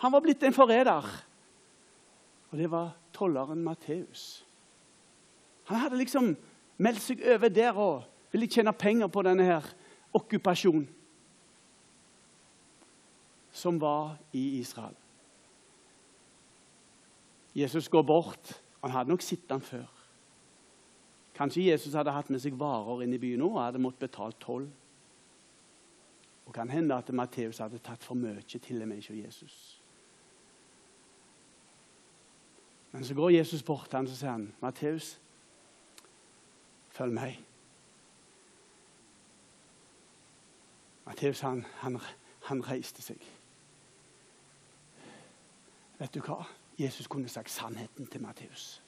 Han 0.00 0.12
var 0.12 0.24
blitt 0.24 0.42
en 0.42 0.56
forræder. 0.56 1.04
Og 2.50 2.58
det 2.58 2.70
var 2.72 2.94
tolleren 3.12 3.64
Matteus. 3.64 4.44
Han 5.68 5.80
hadde 5.82 5.98
liksom 6.00 6.34
meldt 6.78 7.02
seg 7.02 7.22
over 7.34 7.52
der 7.52 7.76
og 7.76 8.04
ville 8.32 8.48
tjene 8.48 8.72
penger 8.72 9.10
på 9.12 9.24
denne 9.26 9.44
her 9.44 9.66
okkupasjonen 10.16 10.86
som 13.56 13.80
var 13.80 14.18
i 14.36 14.58
Israel. 14.60 14.94
Jesus 17.56 17.88
går 17.88 18.02
bort. 18.04 18.52
Han 18.82 18.92
hadde 18.92 19.10
nok 19.10 19.22
sett 19.24 19.48
ham 19.50 19.62
før. 19.64 19.88
Kanskje 21.36 21.70
Jesus 21.70 21.94
hadde 21.96 22.12
hatt 22.12 22.28
med 22.32 22.40
seg 22.40 22.56
varer 22.60 23.04
inn 23.04 23.14
i 23.16 23.20
byen 23.20 23.40
nå 23.40 23.48
og 23.54 23.62
hadde 23.62 23.80
måttet 23.80 24.10
betale 24.10 24.36
toll. 24.40 24.68
Og 26.46 26.54
kan 26.54 26.70
hende 26.70 26.94
at 26.94 27.12
Matteus 27.14 27.58
hadde 27.58 27.78
tatt 27.78 28.04
for 28.04 28.14
mye 28.14 28.42
til 28.42 28.82
og 28.82 28.88
med 28.88 29.02
ikke 29.02 29.22
Jesus. 29.24 29.82
Men 32.92 33.04
så 33.04 33.14
går 33.14 33.30
Jesus 33.30 33.62
bort 33.62 33.90
til 33.90 33.96
ham 33.96 34.06
og 34.06 34.16
sier 34.16 34.30
han, 34.30 34.54
'Matteus, 34.62 35.20
følg 36.88 37.12
meg.' 37.12 37.44
Matteus 41.06 41.40
han, 41.40 41.64
han, 41.74 42.00
han 42.42 42.68
reiste 42.68 43.02
seg. 43.02 43.20
Vet 45.98 46.14
du 46.14 46.20
hva? 46.20 46.42
Jesus 46.78 47.06
kunne 47.06 47.28
sagt 47.28 47.50
sannheten 47.50 48.06
til 48.06 48.20
Matteus. 48.20 48.82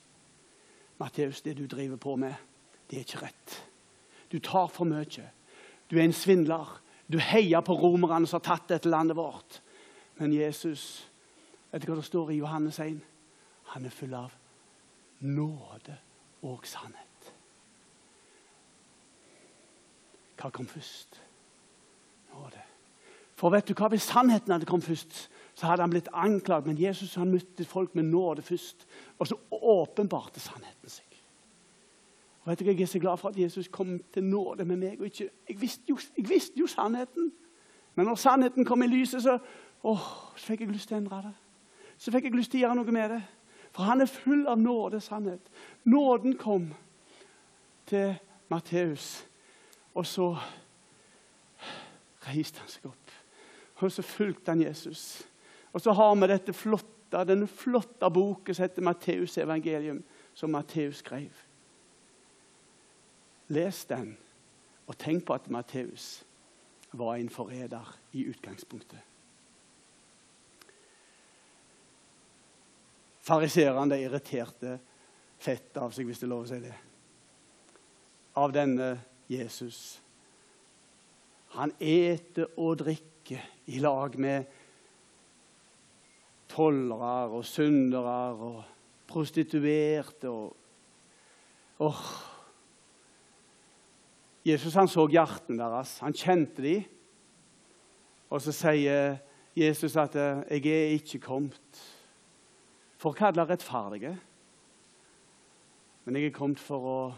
Matteus, 0.98 1.40
det 1.42 1.56
du 1.58 1.66
driver 1.66 1.96
på 1.96 2.16
med, 2.16 2.34
det 2.90 2.96
er 2.96 3.00
ikke 3.00 3.22
rett. 3.22 3.70
Du 4.32 4.38
tar 4.38 4.66
for 4.66 4.84
mye. 4.84 5.30
Du 5.90 5.96
er 5.96 6.04
en 6.04 6.12
svindler. 6.12 6.82
Du 7.12 7.18
heier 7.18 7.64
på 7.64 7.74
romerne 7.74 8.26
som 8.28 8.38
har 8.38 8.46
tatt 8.50 8.68
dette 8.68 8.90
landet 8.90 9.16
vårt. 9.16 9.60
Men 10.20 10.32
Jesus, 10.34 11.08
vet 11.72 11.82
du 11.82 11.90
hva 11.90 11.98
det 12.00 12.08
står 12.08 12.34
i 12.34 12.40
Johannes 12.42 12.80
1? 12.84 13.00
Han 13.72 13.86
er 13.86 13.94
full 13.94 14.14
av 14.18 14.34
nåde 15.24 15.96
og 16.46 16.66
sannhet. 16.68 17.32
Hva 20.38 20.50
kom 20.54 20.68
først? 20.70 21.18
Nåde. 22.34 22.62
For 23.38 23.54
vet 23.54 23.68
du 23.70 23.74
hva? 23.78 23.90
Hvis 23.90 24.06
sannheten 24.10 24.54
hadde 24.54 24.66
kommet 24.68 24.86
først, 24.86 25.24
så 25.58 25.66
hadde 25.66 25.82
han 25.82 25.92
blitt 25.94 26.10
anklaget. 26.12 26.70
Men 26.70 26.80
Jesus 26.80 27.16
han 27.18 27.32
møtte 27.32 27.66
folk 27.66 27.94
med 27.98 28.10
nåde 28.10 28.42
først. 28.46 28.86
Og 29.18 29.30
så 29.30 29.38
åpenbarte 29.50 30.42
sannheten 30.42 30.92
seg. 30.92 31.07
Vet 32.48 32.60
du, 32.60 32.64
Jeg 32.64 32.80
er 32.80 32.86
så 32.86 32.98
glad 32.98 33.16
for 33.16 33.28
at 33.28 33.38
Jesus 33.38 33.68
kom 33.68 34.02
til 34.12 34.24
nåde 34.24 34.64
med 34.64 34.76
meg. 34.76 35.00
og 35.00 35.04
ikke, 35.04 35.30
jeg, 35.48 35.60
visste 35.60 35.82
jo, 35.88 35.98
jeg 36.16 36.28
visste 36.28 36.60
jo 36.60 36.66
sannheten. 36.66 37.32
Men 37.94 38.06
når 38.06 38.14
sannheten 38.14 38.64
kom 38.64 38.82
i 38.82 38.86
lyset, 38.86 39.22
så, 39.22 39.38
åh, 39.82 40.06
så 40.36 40.46
fikk 40.46 40.60
jeg 40.60 40.68
lyst 40.68 40.88
til 40.88 40.96
å 40.96 41.00
endre 41.02 41.22
det. 41.22 41.32
Så 41.98 42.12
fikk 42.14 42.24
jeg 42.24 42.36
lyst 42.38 42.50
til 42.50 42.60
å 42.60 42.62
gjøre 42.62 42.78
noe 42.78 42.94
med 42.94 43.10
det. 43.10 43.22
For 43.74 43.82
han 43.84 44.00
er 44.00 44.08
full 44.08 44.46
av 44.48 44.58
nåde 44.58 44.96
og 44.96 45.02
sannhet. 45.02 45.50
Nåden 45.84 46.38
kom 46.40 46.70
til 47.86 48.14
Matteus, 48.48 49.26
og 49.94 50.06
så 50.06 50.30
reiste 52.28 52.62
han 52.62 52.72
seg 52.72 52.86
opp. 52.88 53.12
Og 53.82 53.92
så 53.92 54.02
fulgte 54.02 54.54
han 54.54 54.62
Jesus. 54.62 55.26
Og 55.72 55.84
så 55.84 55.92
har 55.92 56.14
vi 56.14 56.30
dette 56.32 56.56
flotte, 56.56 57.24
denne 57.28 57.46
flotte 57.46 58.08
boken 58.10 58.54
som 58.54 58.64
heter 58.64 58.88
Matteus 58.88 59.36
evangelium, 59.38 60.00
som 60.34 60.50
Matteus 60.50 61.04
skrev. 61.04 61.47
Les 63.48 63.84
den, 63.88 64.16
og 64.86 64.98
tenk 64.98 65.24
på 65.26 65.36
at 65.36 65.50
Matteus 65.50 66.24
var 66.92 67.16
en 67.16 67.28
forræder 67.28 67.98
i 68.12 68.26
utgangspunktet. 68.28 69.00
Fariserene 73.20 73.98
irriterte 74.00 74.78
fett 75.38 75.76
av 75.76 75.92
seg, 75.92 76.08
hvis 76.08 76.20
det 76.22 76.28
er 76.28 76.32
lov 76.32 76.46
å 76.46 76.48
si 76.48 76.60
det. 76.62 76.76
Av 78.40 78.52
denne 78.54 78.92
Jesus. 79.28 79.98
Han 81.56 81.74
eter 81.80 82.48
og 82.56 82.78
drikker 82.80 83.44
i 83.68 83.82
lag 83.84 84.16
med 84.20 84.48
tollere 86.48 87.28
og 87.36 87.44
syndere 87.44 88.16
og 88.48 88.62
prostituerte. 89.08 90.32
Og, 90.32 90.56
Åh. 91.84 92.27
Jesus 94.48 94.74
han 94.74 94.88
så 94.88 95.04
hjertene 95.10 95.60
deres. 95.60 95.98
Han 96.00 96.16
kjente 96.16 96.64
dem. 96.64 96.86
Og 98.28 98.40
så 98.44 98.52
sier 98.52 99.18
Jesus 99.56 99.96
at 99.96 100.14
'jeg 100.14 100.66
er 100.66 100.94
ikke 100.96 101.18
kommet 101.18 101.80
for 102.98 103.10
å 103.10 103.16
kalle 103.16 103.44
rettferdige', 103.44 104.18
men 106.04 106.16
jeg 106.16 106.26
er 106.26 106.30
kommet 106.30 106.58
for 106.58 106.80
å 106.80 107.14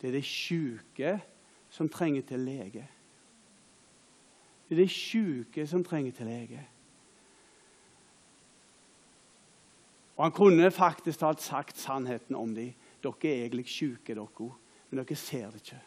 Det 0.00 0.08
er 0.08 0.12
de 0.12 0.22
syke 0.22 1.22
som 1.70 1.88
trenger 1.88 2.22
til 2.22 2.38
lege. 2.38 2.88
Det 4.68 4.78
er 4.78 4.82
de 4.82 4.88
syke 4.88 5.66
som 5.66 5.84
trenger 5.84 6.12
til 6.12 6.26
lege. 6.26 6.66
Og 10.16 10.24
Han 10.24 10.32
kunne 10.32 10.70
faktisk 10.70 11.18
talt 11.18 11.40
sagt 11.40 11.78
sannheten 11.78 12.36
om 12.36 12.54
dem. 12.54 12.74
Dere 13.02 13.14
er 13.24 13.44
egentlig 13.44 13.68
syke, 13.68 14.14
dere, 14.14 14.52
men 14.90 15.04
dere 15.04 15.16
ser 15.16 15.50
det 15.50 15.62
ikke. 15.62 15.80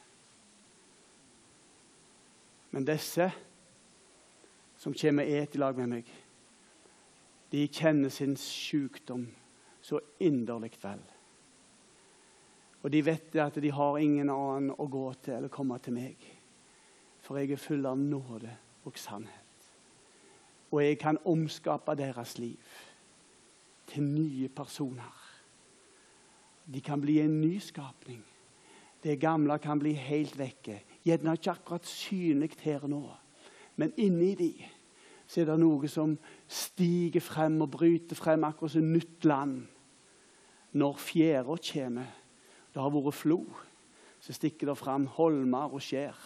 Men 2.79 2.85
disse 2.87 3.25
som 4.79 4.93
kommer 4.95 5.27
og 5.27 5.33
et 5.35 5.55
i 5.55 5.59
lag 5.59 5.75
med 5.75 5.89
meg, 5.91 6.11
de 7.51 7.65
kjenner 7.67 8.07
sin 8.07 8.37
sykdom 8.39 9.25
så 9.83 9.99
inderlig 10.23 10.77
vel. 10.79 11.01
Og 12.79 12.93
de 12.93 13.01
vet 13.03 13.35
at 13.43 13.59
de 13.59 13.71
har 13.75 13.99
ingen 13.99 14.31
annen 14.31 14.71
å 14.71 14.87
gå 14.87 15.03
til 15.19 15.35
eller 15.35 15.51
komme 15.51 15.75
til 15.83 15.97
meg. 15.97 16.23
For 17.19 17.35
jeg 17.35 17.51
er 17.51 17.59
full 17.59 17.83
av 17.83 17.99
nåde 17.99 18.55
og 18.87 18.95
sannhet. 18.95 19.67
Og 20.71 20.79
jeg 20.79 21.01
kan 21.03 21.19
omskape 21.27 21.97
deres 21.99 22.37
liv 22.39 22.79
til 23.91 24.07
nye 24.07 24.47
personer. 24.47 25.19
De 26.63 26.79
kan 26.79 27.03
bli 27.03 27.19
en 27.19 27.41
nyskapning. 27.41 28.23
Det 29.03 29.19
gamle 29.19 29.59
kan 29.59 29.83
bli 29.83 29.97
helt 29.99 30.39
vekke. 30.39 30.79
Gjerne 31.05 31.37
ikke 31.37 31.53
akkurat 31.55 31.87
synlig 31.87 32.57
her 32.63 32.85
nå, 32.87 33.03
men 33.79 33.93
inni 33.97 34.33
de 34.35 34.53
så 35.29 35.43
er 35.43 35.51
det 35.51 35.59
noe 35.61 35.87
som 35.91 36.15
stiger 36.49 37.21
frem 37.21 37.59
og 37.61 37.69
bryter 37.75 38.17
frem, 38.17 38.47
akkurat 38.47 38.73
som 38.73 38.87
nytt 38.89 39.27
land. 39.29 39.59
Når 40.73 40.97
fjæra 40.97 41.57
kommer, 41.69 42.15
det 42.73 42.81
har 42.81 42.93
vært 42.93 43.17
flo, 43.17 43.43
så 44.19 44.33
stikker 44.33 44.71
det 44.71 44.77
frem 44.79 45.05
holmer 45.19 45.75
og 45.77 45.83
skjær. 45.85 46.17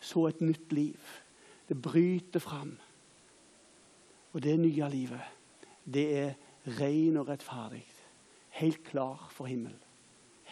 Så 0.00 0.26
et 0.28 0.44
nytt 0.44 0.72
liv. 0.76 1.00
Det 1.68 1.80
bryter 1.80 2.40
frem. 2.40 2.76
Og 4.36 4.44
det 4.44 4.58
nye 4.60 4.90
livet, 4.92 5.24
det 5.88 6.06
er 6.18 6.36
ren 6.78 7.16
og 7.16 7.32
rettferdig. 7.32 7.86
Helt 8.60 8.84
klar 8.84 9.24
for 9.32 9.48
himmel. 9.48 9.74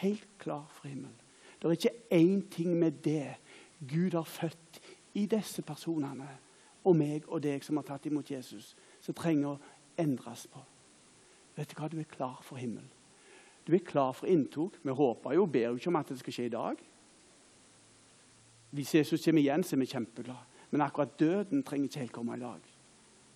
Helt 0.01 0.29
klar 0.41 0.65
for 0.73 0.89
himmel. 0.89 1.13
Det 1.57 1.69
er 1.69 1.71
ikke 1.71 1.99
én 2.13 2.49
ting 2.51 2.77
med 2.79 3.03
det 3.05 3.37
Gud 3.89 4.15
har 4.15 4.25
født 4.25 4.81
i 5.15 5.27
disse 5.27 5.63
personene, 5.63 6.29
og 6.85 6.97
meg 6.97 7.25
og 7.29 7.43
deg 7.43 7.65
som 7.65 7.77
har 7.81 7.87
tatt 7.89 8.07
imot 8.07 8.31
Jesus, 8.31 8.75
som 9.01 9.15
trenger 9.15 9.55
å 9.55 9.59
endres 10.01 10.47
på. 10.53 10.61
Vet 11.57 11.73
du 11.73 11.79
hva? 11.79 11.89
Du 11.89 11.99
er 11.99 12.09
klar 12.09 12.39
for 12.45 12.61
himmel. 12.61 12.85
Du 13.67 13.75
er 13.75 13.83
klar 13.83 14.13
for 14.15 14.29
inntog. 14.31 14.77
Vi 14.83 14.93
håper 14.95 15.35
jo, 15.35 15.47
ber 15.47 15.71
jo 15.71 15.81
ikke 15.81 15.91
om 15.91 15.99
at 15.99 16.13
det 16.13 16.19
skal 16.21 16.37
skje 16.37 16.47
i 16.47 16.53
dag. 16.53 16.83
Hvis 18.77 18.95
Jesus 18.95 19.25
kommer 19.25 19.43
igjen, 19.43 19.65
så 19.65 19.77
er 19.77 19.83
vi 19.83 19.91
kjempeglade. 19.91 20.63
Men 20.71 20.85
akkurat 20.85 21.19
døden 21.19 21.63
trenger 21.65 21.89
ikke 21.89 22.05
helt 22.05 22.13
komme 22.13 22.37
i 22.37 22.43
dag. 22.43 22.73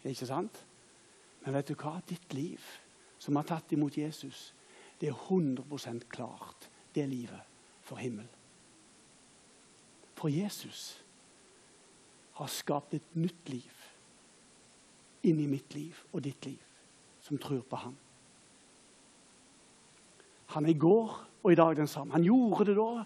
Ikke 0.04 0.28
sant? 0.28 0.64
Men 1.44 1.56
vet 1.56 1.70
du 1.70 1.76
hva? 1.80 1.96
Ditt 2.06 2.34
liv, 2.36 2.64
som 3.18 3.38
har 3.38 3.48
tatt 3.48 3.72
imot 3.72 3.96
Jesus, 3.96 4.50
det 5.00 5.08
er 5.08 5.16
100% 5.16 6.06
klart, 6.12 6.68
det 6.94 7.06
livet, 7.08 7.49
for 7.90 7.98
himmel. 7.98 8.28
For 10.14 10.30
Jesus 10.30 10.94
har 12.38 12.46
skapt 12.46 12.94
et 12.94 13.16
nytt 13.18 13.50
liv 13.50 13.86
inni 15.26 15.48
mitt 15.50 15.74
liv 15.74 15.96
og 16.14 16.22
ditt 16.24 16.46
liv, 16.46 16.60
som 17.20 17.38
tror 17.38 17.64
på 17.66 17.80
ham. 17.82 17.96
Han 20.54 20.64
er 20.66 20.72
i 20.72 20.78
går 20.78 21.18
og 21.42 21.50
i 21.52 21.58
dag 21.58 21.76
den 21.76 21.90
samme. 21.90 22.14
Han 22.14 22.24
gjorde 22.24 22.70
det 22.70 22.76
da, 22.78 23.04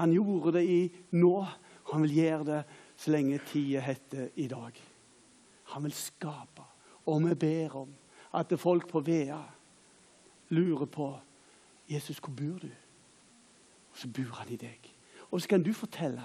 han 0.00 0.12
gjorde 0.12 0.58
det 0.58 0.64
i 0.66 0.80
nå. 1.14 1.36
Han 1.92 2.04
vil 2.04 2.16
gjøre 2.16 2.44
det 2.48 2.60
så 2.96 3.12
lenge 3.14 3.38
tida 3.48 3.80
heter 3.84 4.28
i 4.40 4.48
dag. 4.50 4.78
Han 5.74 5.84
vil 5.86 5.94
skape 5.94 6.64
og 7.04 7.20
vi 7.28 7.34
ber 7.36 7.76
om 7.84 7.90
at 8.34 8.54
folk 8.58 8.88
på 8.88 9.02
Vea 9.04 9.42
lurer 10.50 10.86
på 10.86 11.10
Jesus, 11.88 12.18
hvor 12.18 12.32
bor 12.32 12.58
du? 12.62 12.70
Og 13.94 13.98
så 13.98 14.08
bor 14.08 14.34
han 14.34 14.48
i 14.50 14.56
deg. 14.58 14.90
Og 15.30 15.40
så 15.40 15.48
kan 15.48 15.62
du 15.62 15.72
fortelle 15.72 16.22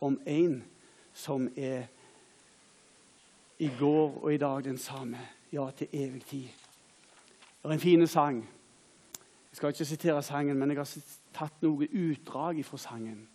om 0.00 0.20
en 0.26 0.64
som 1.12 1.48
er 1.56 1.86
i 3.58 3.70
går 3.78 4.18
og 4.22 4.34
i 4.34 4.36
dag 4.36 4.64
den 4.64 4.78
samme. 4.78 5.18
Ja, 5.52 5.70
til 5.70 5.88
evig 5.92 6.24
tid. 6.24 6.48
Det 7.62 7.70
er 7.70 7.70
en 7.70 7.80
fin 7.80 8.06
sang. 8.06 8.36
Jeg 9.50 9.56
skal 9.56 9.68
ikke 9.68 9.84
sitere 9.84 10.22
sangen, 10.22 10.58
men 10.58 10.70
jeg 10.70 10.78
har 10.78 10.90
tatt 11.34 11.62
noe 11.62 11.86
utdrag 11.86 12.58
fra 12.66 12.78
sangen. 12.78 13.28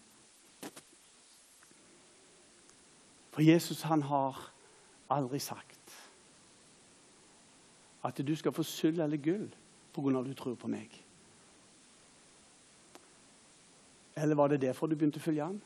For 3.32 3.42
Jesus 3.42 3.82
han 3.82 4.02
har 4.02 4.52
aldri 5.10 5.40
sagt 5.40 5.96
at 8.04 8.28
du 8.28 8.36
skal 8.36 8.52
få 8.52 8.64
sølv 8.64 9.00
eller 9.00 9.18
gull 9.18 9.48
pga. 9.94 10.20
at 10.20 10.26
du 10.26 10.34
tror 10.34 10.56
på 10.56 10.68
meg? 10.68 11.09
Eller 14.20 14.36
var 14.36 14.52
det 14.52 14.62
derfor 14.62 14.88
du 14.88 14.98
begynte 14.98 15.22
å 15.22 15.24
følge 15.24 15.46
ham? 15.46 15.60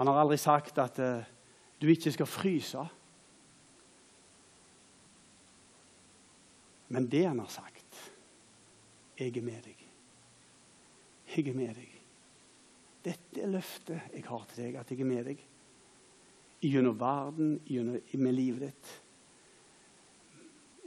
Han 0.00 0.08
har 0.08 0.22
aldri 0.22 0.38
sagt 0.40 0.78
at 0.80 0.98
uh, 0.98 1.28
du 1.80 1.86
ikke 1.92 2.12
skal 2.14 2.28
fryse. 2.28 2.86
Men 6.90 7.06
det 7.10 7.26
han 7.28 7.38
har 7.38 7.52
sagt 7.52 7.76
Jeg 9.20 9.36
er 9.36 9.44
med 9.44 9.62
deg. 9.62 9.86
Jeg 11.36 11.48
er 11.48 11.54
med 11.54 11.74
deg. 11.76 11.96
Dette 13.04 13.42
er 13.44 13.52
løftet 13.52 14.14
jeg 14.16 14.24
har 14.26 14.46
til 14.48 14.64
deg, 14.64 14.78
at 14.80 14.90
jeg 14.90 15.00
er 15.04 15.08
med 15.08 15.28
deg 15.28 15.46
gjennom 16.60 16.96
verden, 17.00 17.54
gjennom, 17.68 18.00
med 18.20 18.34
livet 18.36 18.66
ditt. 18.66 18.90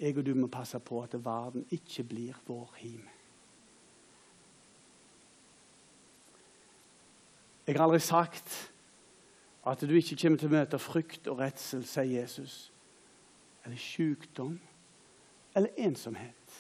Jeg 0.01 0.17
og 0.17 0.25
du 0.25 0.33
må 0.37 0.49
passe 0.51 0.79
på 0.81 1.01
at 1.01 1.15
verden 1.21 1.65
ikke 1.73 2.05
blir 2.09 2.37
vår 2.45 2.73
him. 2.81 3.12
Jeg 7.67 7.77
har 7.77 7.85
aldri 7.85 7.99
sagt 8.03 8.55
at 9.65 9.81
du 9.81 9.93
ikke 9.95 10.17
kommer 10.19 10.39
til 10.39 10.49
å 10.51 10.55
møte 10.57 10.79
frykt 10.81 11.29
og 11.31 11.39
redsel, 11.39 11.85
sier 11.87 12.09
Jesus, 12.19 12.57
eller 13.63 13.79
sykdom 13.79 14.57
eller 15.55 15.69
ensomhet. 15.77 16.57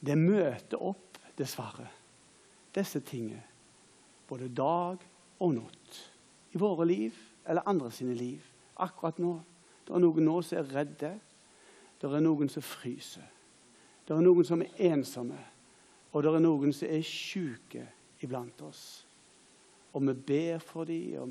Det 0.00 0.16
møter 0.18 0.82
opp, 0.82 1.18
dessverre, 1.38 1.86
disse 2.74 2.98
tingene 3.06 3.44
både 4.28 4.48
dag 4.52 5.02
og 5.38 5.54
natt 5.54 5.98
i 6.52 6.58
våre 6.60 6.86
liv 6.88 7.14
eller 7.48 7.66
andre 7.70 7.90
sine 7.94 8.16
liv 8.18 8.42
akkurat 8.82 9.18
nå. 9.22 9.36
Det 9.86 9.94
er 9.94 10.02
noen 10.02 10.26
nå 10.26 10.40
som 10.44 10.58
er 10.60 10.72
redde. 10.74 11.12
Det 11.98 12.10
er 12.10 12.22
noen 12.22 12.50
som 12.52 12.62
fryser. 12.62 13.24
Det 14.06 14.14
er 14.14 14.24
noen 14.24 14.46
som 14.46 14.62
er 14.62 14.74
ensomme. 14.90 15.38
Og 16.18 16.24
det 16.24 16.32
er 16.34 16.42
noen 16.42 16.74
som 16.74 16.90
er 16.90 17.04
syke 17.06 17.84
iblant 18.26 18.58
oss. 18.66 18.82
Og 19.94 20.02
vi 20.02 20.14
ber 20.32 20.58
for 20.58 20.88
dem, 20.88 21.14
og 21.22 21.30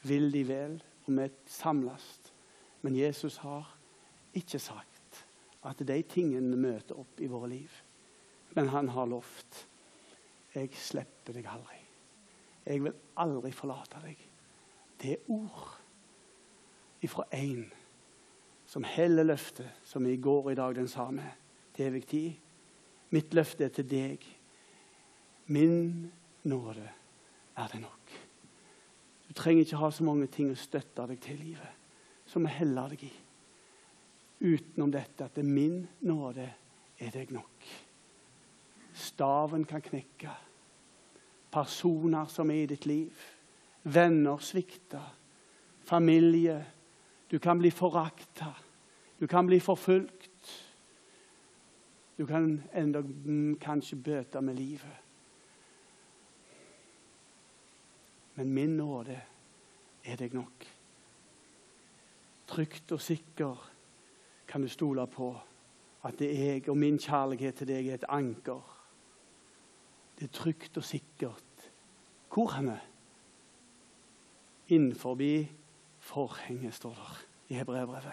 vi 0.00 0.08
vil 0.08 0.30
dem 0.32 0.48
vel, 0.48 0.78
og 1.04 1.10
vi 1.18 1.28
samles. 1.52 2.06
Men 2.80 2.96
Jesus 2.96 3.36
har 3.44 3.68
ikke 4.32 4.58
sagt 4.58 5.20
at 5.64 5.84
de 5.84 6.00
tingene 6.08 6.56
møter 6.56 6.96
opp 6.96 7.20
i 7.20 7.28
våre 7.28 7.52
liv. 7.52 7.76
Men 8.56 8.72
han 8.72 8.88
har 8.96 9.12
lovt 9.12 9.66
jeg 10.54 10.70
slipper 10.78 11.34
deg 11.34 11.48
aldri. 11.50 11.80
Jeg 12.64 12.82
vil 12.84 12.94
aldri 13.18 13.50
forlate 13.52 14.00
deg. 14.04 14.20
Det 15.02 15.16
er 15.16 15.32
ord 15.34 15.72
ifra 17.04 17.26
én 17.34 17.66
som 18.70 18.86
heller 18.86 19.26
løftet, 19.26 19.66
som 19.84 20.06
i 20.06 20.16
går 20.16 20.44
og 20.46 20.52
i 20.52 20.58
dag 20.58 20.76
den 20.78 20.88
samme, 20.88 21.26
til 21.74 21.90
evig 21.90 22.06
tid. 22.06 22.43
Mitt 23.10 23.34
løfte 23.34 23.66
er 23.66 23.74
til 23.74 23.88
deg. 23.88 24.24
Min 25.46 26.10
nåde 26.48 26.88
er 27.56 27.68
det 27.72 27.80
nok. 27.80 28.14
Du 29.28 29.32
trenger 29.32 29.64
ikke 29.64 29.80
ha 29.82 29.90
så 29.90 30.04
mange 30.06 30.26
ting 30.32 30.52
å 30.52 30.58
støtte 30.58 31.06
deg 31.10 31.20
til 31.20 31.40
i 31.40 31.50
livet 31.50 31.80
som 32.30 32.46
å 32.46 32.52
helle 32.52 32.86
deg 32.94 33.04
i. 33.06 33.12
Utenom 34.44 34.90
dette 34.92 35.26
at 35.26 35.36
det 35.36 35.44
er 35.44 35.52
min 35.56 35.82
nåde 36.06 36.46
er 36.98 37.12
deg 37.14 37.32
nok. 37.34 37.68
Staven 38.94 39.64
kan 39.66 39.82
knekke 39.82 40.32
personer 41.54 42.30
som 42.30 42.50
er 42.50 42.64
i 42.64 42.70
ditt 42.70 42.86
liv. 42.86 43.24
Venner 43.82 44.42
svikter. 44.42 45.06
Familie. 45.84 46.58
Du 47.30 47.38
kan 47.38 47.58
bli 47.58 47.70
forakta. 47.70 48.54
Du 49.20 49.26
kan 49.26 49.46
bli 49.46 49.60
forfulgt. 49.60 50.30
Du 52.18 52.26
kan 52.26 52.62
enda 52.74 53.02
kanskje 53.60 53.96
bøte 53.96 54.40
med 54.40 54.54
livet. 54.54 55.00
Men 58.34 58.52
min 58.54 58.76
nåde 58.76 59.20
er 60.04 60.16
deg 60.16 60.34
nok. 60.34 60.66
Trygt 62.46 62.92
og 62.92 63.00
sikker 63.00 63.70
kan 64.48 64.62
du 64.62 64.68
stole 64.68 65.06
på 65.10 65.32
at 66.04 66.18
det 66.18 66.30
er 66.30 66.52
jeg 66.52 66.68
og 66.68 66.76
min 66.76 66.98
kjærlighet 66.98 67.54
til 67.54 67.68
deg 67.70 67.88
er 67.88 67.94
et 67.98 68.08
anker. 68.12 68.62
Det 70.18 70.28
er 70.28 70.34
trygt 70.34 70.76
og 70.76 70.84
sikkert. 70.84 71.70
Hvor 72.34 72.46
han 72.46 72.68
er? 72.68 72.82
Innenfor 74.68 75.16
forhenget, 75.98 76.74
står 76.74 76.90
det 76.90 77.28
i 77.48 77.54
hebreerbrevet. 77.54 78.12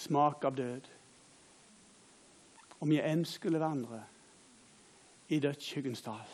Smak 0.00 0.44
av 0.48 0.56
død. 0.56 0.86
Om 2.80 2.92
jeg 2.94 3.04
enn 3.04 3.26
skulle 3.28 3.60
vandre 3.60 3.98
i 5.28 5.36
dødsskyggens 5.44 6.00
dal, 6.06 6.30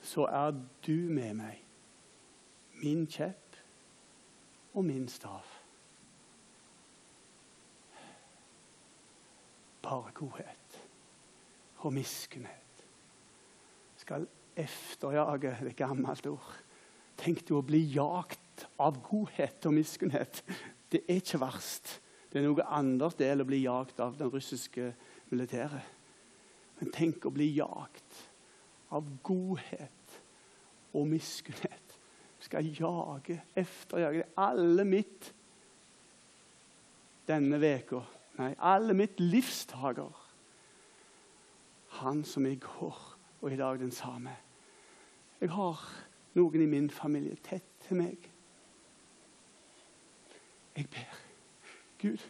så 0.00 0.24
er 0.32 0.54
du 0.86 1.10
med 1.12 1.34
meg, 1.36 1.58
min 2.80 3.04
kjepp 3.10 3.58
og 4.72 4.86
min 4.88 5.04
stav. 5.12 5.44
Bare 9.84 10.14
godhet 10.16 10.80
og 11.84 11.92
miskunnhet 11.92 12.86
skal 14.00 14.24
efterjage 14.58 15.52
det 15.60 15.76
gammelt 15.76 16.26
ord. 16.32 16.56
Tenk 17.18 17.44
du 17.44 17.58
å 17.58 17.64
bli 17.66 17.82
jagt 17.92 18.66
av 18.80 18.98
godhet 19.04 19.68
og 19.68 19.76
miskunnhet. 19.76 20.42
Det 20.92 21.02
er 21.04 21.20
ikke 21.20 21.40
verst. 21.40 21.98
Det 22.28 22.40
er 22.40 22.46
noe 22.48 22.66
annet 22.76 23.18
det 23.18 23.30
å 23.40 23.46
bli 23.48 23.62
jagd 23.64 24.00
av 24.04 24.16
den 24.18 24.30
russiske 24.32 24.92
militæret. 25.30 25.94
Men 26.78 26.92
tenk 26.94 27.26
å 27.26 27.34
bli 27.34 27.48
jagd 27.56 28.20
av 28.94 29.08
godhet 29.26 30.18
og 30.96 31.08
miskunnhet. 31.08 31.96
Skal 32.40 32.68
jage, 32.70 33.40
efterjage 33.58 34.28
alle 34.38 34.84
mitt 34.86 35.32
denne 37.28 37.58
veka. 37.60 38.00
Nei, 38.38 38.52
alle 38.62 38.94
mitt 38.96 39.18
livstaker. 39.20 40.14
Han 41.98 42.22
som 42.24 42.46
i 42.46 42.54
går 42.62 43.00
og 43.40 43.52
i 43.52 43.58
dag 43.58 43.80
den 43.80 43.92
samme. 43.92 44.36
Jeg 45.40 45.50
har 45.54 45.82
noen 46.38 46.62
i 46.62 46.70
min 46.70 46.90
familie 46.90 47.36
tett 47.42 47.66
til 47.86 48.00
meg. 48.00 48.30
Jeg 50.78 50.86
ber. 50.94 51.14
Gud, 51.98 52.22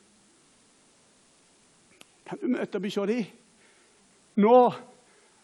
kan 2.24 2.40
du 2.40 2.48
møte 2.48 2.80
bikkja 2.80 3.04
di? 3.08 3.18
nå 4.38 4.58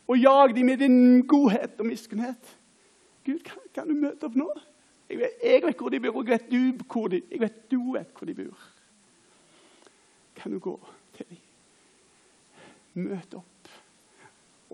og 0.06 0.18
jag 0.20 0.54
dem 0.56 0.66
med 0.66 0.78
din 0.78 1.26
godhet 1.26 1.80
og 1.80 1.86
miskunnhet. 1.86 2.58
Gud, 3.24 3.38
kan, 3.44 3.62
kan, 3.74 3.88
du 3.88 3.96
møte 3.96 4.28
opp 4.28 4.36
nå? 4.36 4.48
Jeg 5.08 5.18
vet, 5.18 5.38
jeg 5.44 5.62
vet, 5.64 5.80
hvor 5.80 5.92
de 5.92 6.00
bor, 6.00 6.18
og 6.20 6.28
jeg 6.28 6.38
vet 6.38 6.50
du 6.52 6.84
hvor 6.92 7.08
de, 7.08 7.20
jeg 7.30 7.40
vet 7.40 7.58
du 7.70 7.80
vet 7.92 8.12
hvor 8.12 8.28
de 8.28 8.34
bor. 8.36 8.66
Kan 10.36 10.52
du 10.52 10.58
gå 10.58 10.74
til 11.16 11.28
dem? 11.30 11.42
Møte 12.94 13.40
opp 13.40 13.72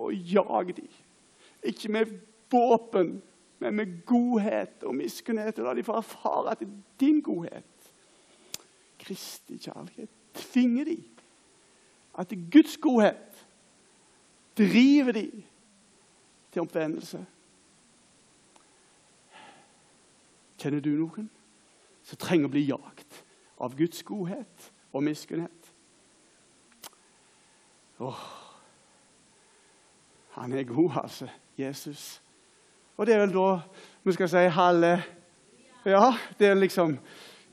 og 0.01 0.15
jag 0.15 0.75
dem. 0.77 0.89
Ikke 1.63 1.93
med 1.93 2.13
våpen, 2.51 3.23
men 3.59 3.75
med 3.75 3.99
godhet 4.07 4.83
og 4.83 4.95
miskunnhet. 4.95 5.59
Og 5.59 5.67
la 5.67 5.75
de 5.77 5.85
få 5.85 5.99
erfare 6.01 6.55
at 6.55 6.63
din 7.01 7.21
godhet, 7.21 7.80
Kristi 9.01 9.57
kjærlighet, 9.57 10.11
tvinger 10.35 10.85
de. 10.85 10.99
At 12.19 12.33
Guds 12.53 12.77
godhet 12.77 13.47
driver 14.59 15.13
de 15.13 15.43
til 16.53 16.63
omvendelse. 16.63 17.27
Kjenner 20.61 20.83
du 20.85 20.91
noen 20.93 21.31
som 22.05 22.21
trenger 22.21 22.51
å 22.51 22.53
bli 22.53 22.67
jagt 22.69 23.23
av 23.61 23.77
Guds 23.79 24.03
godhet 24.05 24.71
og 24.93 25.05
miskunnhet? 25.07 25.71
Åh, 28.01 28.25
han 30.37 30.53
er 30.53 30.69
god, 30.69 30.99
altså, 31.03 31.29
Jesus. 31.59 32.23
Og 32.97 33.07
det 33.07 33.15
er 33.15 33.25
vel 33.25 33.35
da 33.35 33.49
vi 34.05 34.13
skal 34.17 34.29
si 34.29 34.45
halve 34.53 34.93
Ja, 35.89 36.13
det 36.39 36.47
er 36.51 36.59
liksom 36.61 36.99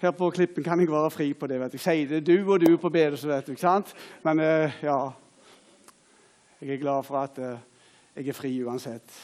her 0.01 0.11
på 0.11 0.29
Klippen 0.29 0.63
kan 0.63 0.79
jeg 0.79 0.91
være 0.91 1.11
fri 1.11 1.33
på 1.33 1.47
det. 1.47 1.59
vet 1.59 1.73
du. 1.73 1.77
Sier 1.77 2.07
det 2.07 2.25
du 2.27 2.51
og 2.51 2.61
du 2.61 2.77
på 2.77 2.89
bedehuset, 2.89 3.29
vet 3.29 3.47
du. 3.47 3.51
ikke 3.51 3.61
sant? 3.61 3.93
Men 4.23 4.39
uh, 4.39 4.83
ja, 4.83 4.99
jeg 6.61 6.69
er 6.69 6.81
glad 6.81 7.03
for 7.03 7.17
at 7.17 7.37
eh, 7.37 7.57
jeg 8.15 8.27
er 8.27 8.33
fri 8.33 8.63
uansett. 8.63 9.17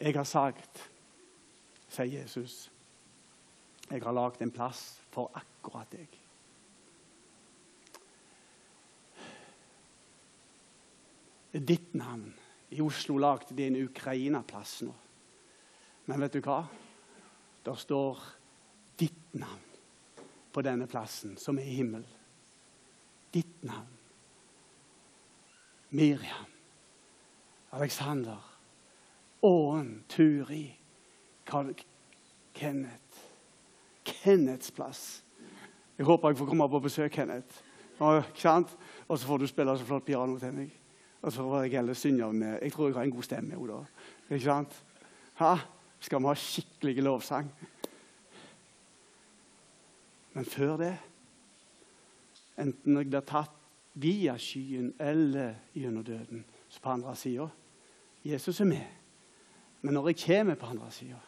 Jeg 0.00 0.14
har 0.14 0.24
sagt, 0.24 0.90
sier 1.90 2.20
Jesus, 2.20 2.70
jeg 3.90 4.02
har 4.02 4.14
lagd 4.14 4.42
en 4.42 4.50
plass 4.54 5.00
for 5.10 5.30
akkurat 5.34 5.90
deg. 5.92 6.18
Ditt 11.58 11.94
navn. 11.94 12.37
I 12.70 12.80
Oslo 12.80 13.16
lagde 13.16 13.56
de 13.56 13.66
en 13.66 13.76
Ukraina-plass 13.84 14.82
nå. 14.82 14.94
Men 16.06 16.20
vet 16.20 16.36
du 16.36 16.40
hva? 16.44 16.62
Der 17.64 17.74
står 17.74 18.20
ditt 19.00 19.34
navn 19.34 19.64
på 20.52 20.62
denne 20.64 20.86
plassen, 20.86 21.36
som 21.36 21.58
er 21.58 21.68
himmel. 21.68 22.04
Ditt 23.34 23.64
navn. 23.64 23.94
Miriam. 25.90 26.48
Alexander. 27.72 28.38
Åen. 29.42 30.04
Turi. 30.08 30.78
Kenneth. 32.54 33.22
Kenneths 34.04 34.70
plass. 34.70 35.24
Jeg 35.98 36.06
håper 36.06 36.28
jeg 36.28 36.38
får 36.38 36.46
komme 36.46 36.68
på 36.68 36.80
besøk, 36.80 37.10
Kenneth. 37.12 37.62
Og, 37.98 38.22
og 39.08 39.18
så 39.18 39.26
får 39.26 39.38
du 39.38 39.46
spille 39.46 39.78
så 39.78 39.84
flott 39.84 40.04
piano 40.04 40.38
til 40.38 40.52
meg. 40.54 40.77
Og 41.22 41.32
så 41.34 41.42
var 41.42 41.64
jeg 41.64 41.78
heller 41.78 41.94
synge 41.98 42.32
med 42.32 42.58
Jeg 42.62 42.72
tror 42.72 42.88
jeg 42.88 42.94
har 42.94 43.02
en 43.08 43.10
god 43.10 43.26
stemme 43.26 43.58
òg 43.58 43.68
da. 43.68 43.78
Ikke 44.30 44.44
sant? 44.44 44.84
Ha? 45.40 45.56
Skal 46.00 46.22
vi 46.22 46.30
ha 46.30 46.34
skikkelig 46.34 47.02
lovsang? 47.02 47.50
Men 50.32 50.44
før 50.44 50.76
det, 50.78 50.92
enten 52.58 53.00
jeg 53.00 53.10
blir 53.10 53.26
tatt 53.26 53.54
via 53.98 54.36
skyen 54.38 54.92
eller 55.02 55.56
gjennom 55.74 56.04
døden, 56.06 56.44
så 56.68 56.82
på 56.82 56.92
andre 56.92 57.16
sida 57.18 57.48
Jesus 58.22 58.60
er 58.60 58.68
med. 58.70 58.86
Men 59.82 59.94
når 59.94 60.12
jeg 60.12 60.20
kommer 60.26 60.54
på 60.54 60.66
andre 60.66 60.90
sida, 60.90 61.18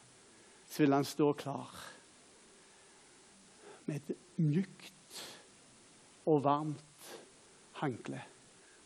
så 0.69 0.83
vil 0.83 0.95
han 0.95 1.05
stå 1.05 1.33
klar 1.33 1.71
med 3.87 3.97
et 3.97 4.17
mjukt 4.37 5.23
og 6.27 6.45
varmt 6.45 7.09
hankle. 7.81 8.21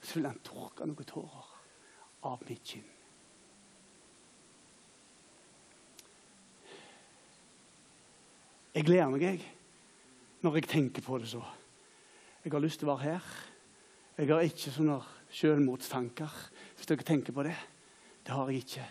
Så 0.05 0.19
vil 0.19 0.29
han 0.29 0.43
tørke 0.45 0.87
noen 0.87 1.09
tårer 1.09 1.51
av 2.29 2.45
mitt 2.49 2.65
kinn. 2.69 2.91
Jeg 8.75 8.89
gleder 8.89 9.13
meg, 9.13 9.23
jeg 9.23 9.45
når 10.45 10.59
jeg 10.59 10.69
tenker 10.69 11.03
på 11.03 11.17
det 11.19 11.29
så. 11.31 11.41
Jeg 12.45 12.53
har 12.53 12.61
lyst 12.61 12.83
til 12.83 12.89
å 12.91 12.93
være 12.99 13.15
her. 13.15 13.29
Jeg 14.19 14.29
har 14.29 14.45
ikke 14.45 14.73
sånne 14.75 14.99
selvmordstanker, 15.33 16.35
hvis 16.77 16.91
dere 16.91 17.07
tenker 17.07 17.33
på 17.33 17.47
det. 17.47 17.55
Det 18.27 18.35
har 18.35 18.51
jeg 18.53 18.67
ikke. 18.67 18.85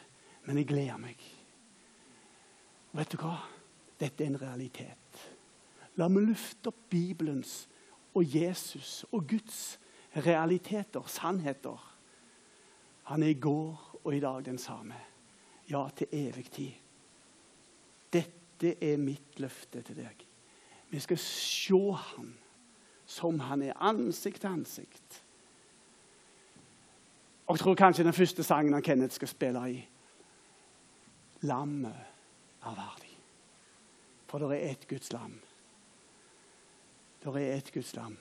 Men 0.47 0.59
jeg 0.59 0.69
gleder 0.71 0.97
meg. 1.03 1.21
Og 2.89 2.97
vet 2.99 3.13
du 3.13 3.19
hva? 3.21 3.35
Dette 4.01 4.25
er 4.25 4.31
en 4.31 4.41
realitet. 4.41 5.21
La 6.01 6.09
meg 6.09 6.25
lufte 6.31 6.73
opp 6.73 6.87
Bibelens 6.89 7.67
og 8.17 8.25
Jesus 8.25 9.03
og 9.11 9.27
Guds 9.29 9.77
realiteter, 10.15 11.03
sannheter. 11.07 11.79
Han 13.03 13.23
er 13.23 13.27
i 13.27 13.39
går 13.39 13.99
og 14.03 14.15
i 14.15 14.19
dag 14.19 14.45
den 14.45 14.57
samme. 14.57 14.95
Ja, 15.69 15.87
til 15.95 16.07
evig 16.11 16.51
tid. 16.51 16.71
Dette 18.13 18.75
er 18.83 18.97
mitt 18.97 19.39
løfte 19.39 19.81
til 19.81 19.97
deg. 19.97 20.25
Vi 20.89 20.99
skal 20.99 21.17
se 21.17 21.79
ham 21.97 22.33
som 23.05 23.39
han 23.39 23.61
er, 23.61 23.73
ansikt 23.81 24.41
til 24.41 24.47
ansikt. 24.47 25.23
Og 27.47 27.55
jeg 27.55 27.59
tror 27.59 27.75
kanskje 27.75 28.05
den 28.05 28.13
første 28.13 28.43
sangen 28.43 28.73
han 28.73 28.85
Kenneth 28.85 29.15
skal 29.15 29.27
spille 29.27 29.63
i 29.71 29.81
Lammet 31.43 31.95
er 32.63 32.75
verdig. 32.75 33.17
For 34.27 34.39
det 34.39 34.55
er 34.55 34.69
ett 34.71 34.87
Guds 34.87 35.11
lam. 35.11 35.33
Det 37.23 37.33
er 37.35 37.57
ett 37.57 37.71
Guds 37.73 37.95
lam. 37.95 38.15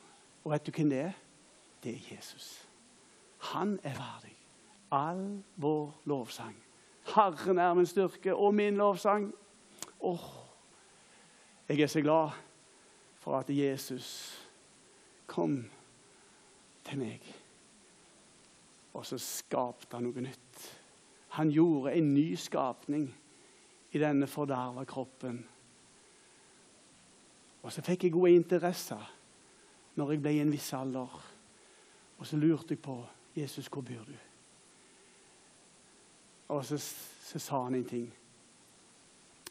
Og 0.45 0.51
vet 0.53 0.66
du 0.66 0.72
hvem 0.74 0.90
det 0.90 0.99
er? 0.99 1.12
Det 1.83 1.95
er 1.95 2.14
Jesus. 2.14 2.68
Han 3.39 3.78
er 3.83 3.97
verdig. 3.99 4.37
all 4.93 5.43
vår 5.57 6.03
lovsang. 6.05 6.57
Herren 7.14 7.59
er 7.59 7.74
min 7.74 7.87
styrke 7.87 8.35
og 8.37 8.55
min 8.55 8.76
lovsang. 8.76 9.33
Åh, 10.01 10.26
jeg 11.68 11.80
er 11.80 11.87
så 11.87 12.01
glad 12.01 12.30
for 13.16 13.39
at 13.39 13.51
Jesus 13.51 14.39
kom 15.26 15.70
til 16.85 16.99
meg. 16.99 17.24
Og 18.93 19.07
så 19.07 19.18
skapte 19.18 19.97
han 19.97 20.05
noe 20.05 20.20
nytt. 20.20 20.68
Han 21.39 21.51
gjorde 21.51 21.95
en 21.97 22.12
ny 22.14 22.35
skapning 22.37 23.09
i 23.93 23.99
denne 23.99 24.28
forderva 24.28 24.85
kroppen. 24.85 25.41
Og 27.62 27.72
så 27.72 27.80
fikk 27.87 28.05
jeg 28.05 28.12
gode 28.12 28.35
interesser 28.37 29.12
når 29.97 30.12
jeg 30.12 30.22
ble 30.22 30.35
i 30.37 30.43
en 30.45 30.53
viss 30.53 30.72
alder. 30.76 31.32
Og 32.23 32.27
så 32.27 32.39
lurte 32.39 32.77
jeg 32.77 32.79
på 32.79 33.01
Jesus, 33.35 33.66
hvor 33.66 33.83
bor 33.83 34.05
du? 34.07 34.14
Og 36.55 36.64
så, 36.64 36.79
så 37.23 37.39
sa 37.43 37.64
han 37.64 37.75
en 37.75 37.89
ting. 37.89 38.05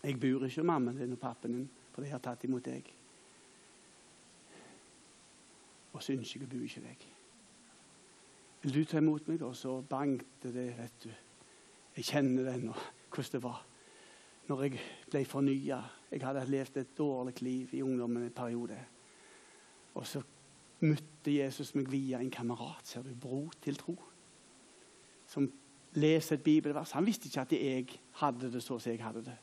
Jeg 0.03 0.19
bor 0.19 0.45
ikke 0.45 0.61
hos 0.61 0.69
mammaen 0.69 1.01
din 1.01 1.11
og 1.11 1.19
pappaen 1.19 1.57
din 1.57 1.69
for 1.91 2.05
de 2.05 2.13
har 2.13 2.23
tatt 2.23 2.45
imot 2.47 2.63
deg. 2.63 2.87
Og 5.91 5.99
så 5.99 6.15
ønsker 6.15 6.39
jeg 6.39 6.47
å 6.47 6.53
bo 6.53 6.63
ikke 6.63 6.85
deg. 6.85 7.03
Vil 8.61 8.77
du 8.77 8.81
ta 8.87 9.01
imot 9.03 9.27
meg? 9.27 9.43
Og 9.43 9.55
så 9.59 9.75
bankte 9.83 10.53
det, 10.55 10.69
vet 10.77 11.03
du. 11.03 11.11
Jeg 11.97 12.07
kjenner 12.07 12.47
det 12.47 12.55
ennå, 12.55 12.77
hvordan 13.11 13.35
det 13.35 13.43
var 13.43 13.65
når 14.47 14.63
jeg 14.63 14.79
ble 15.11 15.25
fornya. 15.27 15.83
Jeg 16.11 16.23
hadde 16.23 16.47
levd 16.47 16.79
et 16.79 16.95
dårlig 16.97 17.41
liv 17.43 17.75
i 17.75 17.83
ungdommen 17.83 18.29
en 18.29 18.35
periode. 18.35 18.79
Og 19.99 20.07
så 20.07 20.23
møtte 20.81 21.33
Jesus 21.35 21.75
meg 21.77 21.89
via 21.91 22.19
en 22.21 22.31
kamerat, 22.33 22.87
ser 22.87 23.05
du, 23.05 23.13
bro 23.15 23.45
til 23.61 23.77
tro. 23.77 23.95
Som 25.29 25.47
leser 25.93 26.37
et 26.37 26.43
bibelvers. 26.43 26.93
Han 26.97 27.05
visste 27.05 27.29
ikke 27.29 27.41
at 27.41 27.55
jeg 27.55 27.99
hadde 28.21 28.51
det 28.51 28.63
så 28.63 28.79
som 28.79 28.91
jeg 28.91 29.03
hadde 29.03 29.23
det. 29.25 29.37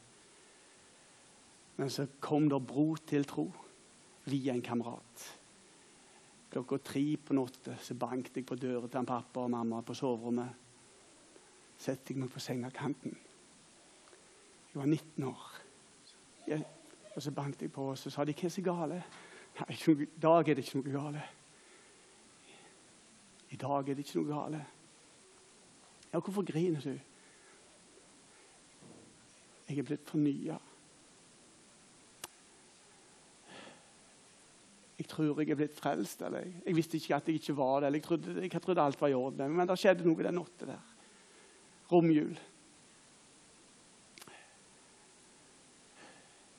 Men 1.78 1.90
så 1.90 2.08
kom 2.20 2.48
det 2.50 2.66
bro 2.66 2.94
til 3.06 3.24
tro 3.28 3.46
via 4.26 4.52
en 4.52 4.62
kamerat. 4.62 5.26
Klokka 6.50 6.78
tre 6.82 7.04
på 7.16 7.36
natta 7.36 7.76
banket 7.94 8.40
jeg 8.40 8.46
på 8.46 8.56
døra 8.56 8.88
til 8.88 8.98
han 8.98 9.06
pappa 9.06 9.44
og 9.44 9.50
mamma 9.52 9.82
på 9.84 9.94
soverommet. 9.94 10.48
Setter 11.78 12.14
jeg 12.14 12.22
meg 12.22 12.32
på 12.32 12.40
sengekanten. 12.42 13.14
Jeg 14.72 14.80
var 14.80 14.86
19 14.86 15.24
år. 15.24 15.46
Jeg, 16.48 16.64
og 17.14 17.22
Så 17.22 17.30
banket 17.30 17.62
jeg 17.62 17.72
på, 17.72 17.90
og 17.90 17.98
så 17.98 18.10
sa 18.10 18.24
de 18.24 18.32
'Hva 18.32 18.44
er 18.44 18.48
så 18.48 18.62
gale?' 18.62 19.02
I 19.66 20.08
dag 20.22 20.48
er 20.48 20.54
det 20.54 20.64
ikke 20.64 20.78
noe 20.78 20.92
gale. 20.92 21.22
I 23.50 23.56
dag 23.56 23.88
er 23.88 23.96
det 23.96 24.04
ikke 24.04 24.20
noe 24.20 24.30
gale. 24.30 24.64
Ja, 26.12 26.18
hvorfor 26.18 26.44
griner 26.46 26.80
du? 26.80 26.98
Jeg 29.68 29.78
er 29.78 29.84
blitt 29.84 30.08
fornya. 30.08 30.56
Jeg 34.98 35.08
tror 35.08 35.40
jeg 35.40 35.50
er 35.50 35.58
blitt 35.58 35.76
frelst. 35.76 36.22
eller 36.22 36.46
jeg 36.64 36.76
visste 36.76 36.96
ikke 36.96 37.16
at 37.16 37.28
jeg 37.28 37.34
ikke 37.34 37.56
var 37.56 37.80
det. 37.80 37.86
eller 37.86 37.98
Jeg 37.98 38.04
trodde, 38.04 38.40
jeg 38.42 38.62
trodde 38.62 38.82
alt 38.82 39.00
var 39.00 39.08
i 39.08 39.14
orden. 39.14 39.56
Men 39.56 39.68
det 39.68 39.78
skjedde 39.78 40.06
noe 40.06 40.22
den 40.22 40.34
natta 40.34 40.66
der. 40.66 40.80
Romjul. 41.92 42.38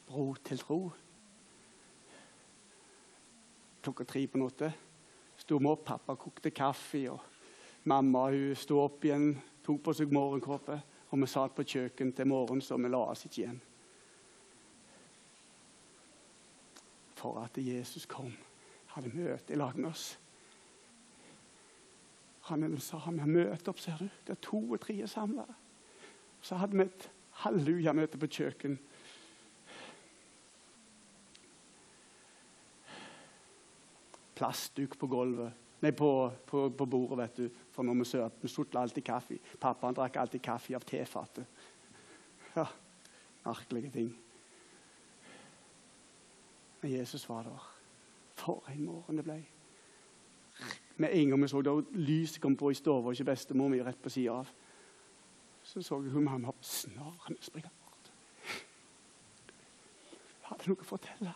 Bro 0.07 0.33
til 0.43 0.57
tro. 0.57 0.79
Klokka 3.81 4.05
tre 4.05 4.27
på 4.27 4.41
natta 4.41 4.71
sto 5.39 5.57
vi 5.57 5.65
opp. 5.67 5.85
Pappa 5.85 6.15
kokte 6.15 6.51
kaffe. 6.51 7.09
og 7.09 7.19
Mamma 7.83 8.29
hun 8.29 8.55
sto 8.55 8.79
opp 8.83 9.05
igjen, 9.05 9.33
tok 9.63 9.81
på 9.83 9.95
seg 9.95 10.11
morgenkåpe. 10.13 10.81
Og 11.09 11.21
vi 11.21 11.27
satt 11.27 11.55
på 11.55 11.65
kjøkkenet 11.65 12.15
til 12.15 12.27
morgenen, 12.29 12.61
så 12.61 12.77
vi 12.77 12.89
la 12.89 13.01
oss 13.09 13.25
ikke 13.25 13.41
igjen. 13.41 13.61
For 17.17 17.39
at 17.41 17.57
Jesus 17.57 18.05
kom, 18.05 18.31
hadde 18.93 19.11
møte 19.15 19.53
i 19.53 19.57
lag 19.57 19.77
med 19.77 19.89
oss. 19.89 20.11
Han 22.49 22.77
sa 22.81 23.01
vi 23.09 23.19
har 23.19 23.29
møte 23.29 23.71
opp, 23.71 23.79
ser 23.79 23.97
du. 23.99 24.07
Det 24.25 24.35
er 24.35 24.41
to 24.41 24.61
og 24.61 24.79
tre 24.81 24.95
samla. 25.07 25.45
Så 26.41 26.55
hadde 26.55 26.77
vi 26.77 26.85
et 26.85 27.09
halleluja-møte 27.41 28.17
på 28.21 28.29
kjøkken. 28.37 28.77
Plastduk 34.39 34.95
på 34.99 35.09
gulvet. 35.11 35.65
Nei, 35.83 35.91
på, 35.95 36.09
på, 36.47 36.65
på, 36.75 36.85
bordet, 36.85 37.17
vet 37.17 37.37
du. 37.37 37.59
For 37.71 37.87
når 37.87 37.99
vi 38.01 38.07
søt, 38.07 38.39
vi 38.43 38.51
sutla 38.51 38.83
alltid 38.83 39.03
kaffe. 39.07 39.37
Pappaen 39.59 39.95
drakk 39.95 40.17
alltid 40.19 40.43
kaffe 40.43 40.75
av 40.75 40.83
tefatet. 40.87 41.47
Ja, 42.55 42.65
merkelige 43.45 43.91
ting. 43.93 44.09
Men 46.81 46.91
Jesus 46.91 47.27
var 47.29 47.47
der. 47.47 47.69
For 48.39 48.63
en 48.71 48.85
morgen 48.85 49.19
det 49.19 49.27
ble. 49.27 49.39
Med 50.99 51.15
en 51.15 51.29
gang 51.29 51.41
vi 51.43 51.47
så 51.47 51.61
det, 51.63 51.75
lyset 51.95 52.41
kom 52.43 52.55
på 52.59 52.71
i 52.71 52.75
stua, 52.75 53.11
ikke 53.11 53.31
bestemor 53.31 53.71
mi 53.71 53.79
rett 53.83 54.01
på 54.03 54.11
sida 54.11 54.41
av, 54.41 54.49
så 55.63 55.81
så 55.81 56.01
jeg 56.03 56.11
hun 56.11 56.23
mamma 56.23 56.51
snarende 56.61 57.39
springe 57.43 57.71
bort. 57.83 58.11
Hun 60.09 60.49
hadde 60.49 60.71
noe 60.71 60.83
å 60.83 60.87
fortelle. 60.87 61.35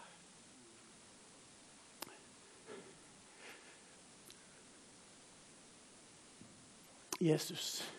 Jesus. 7.24 7.94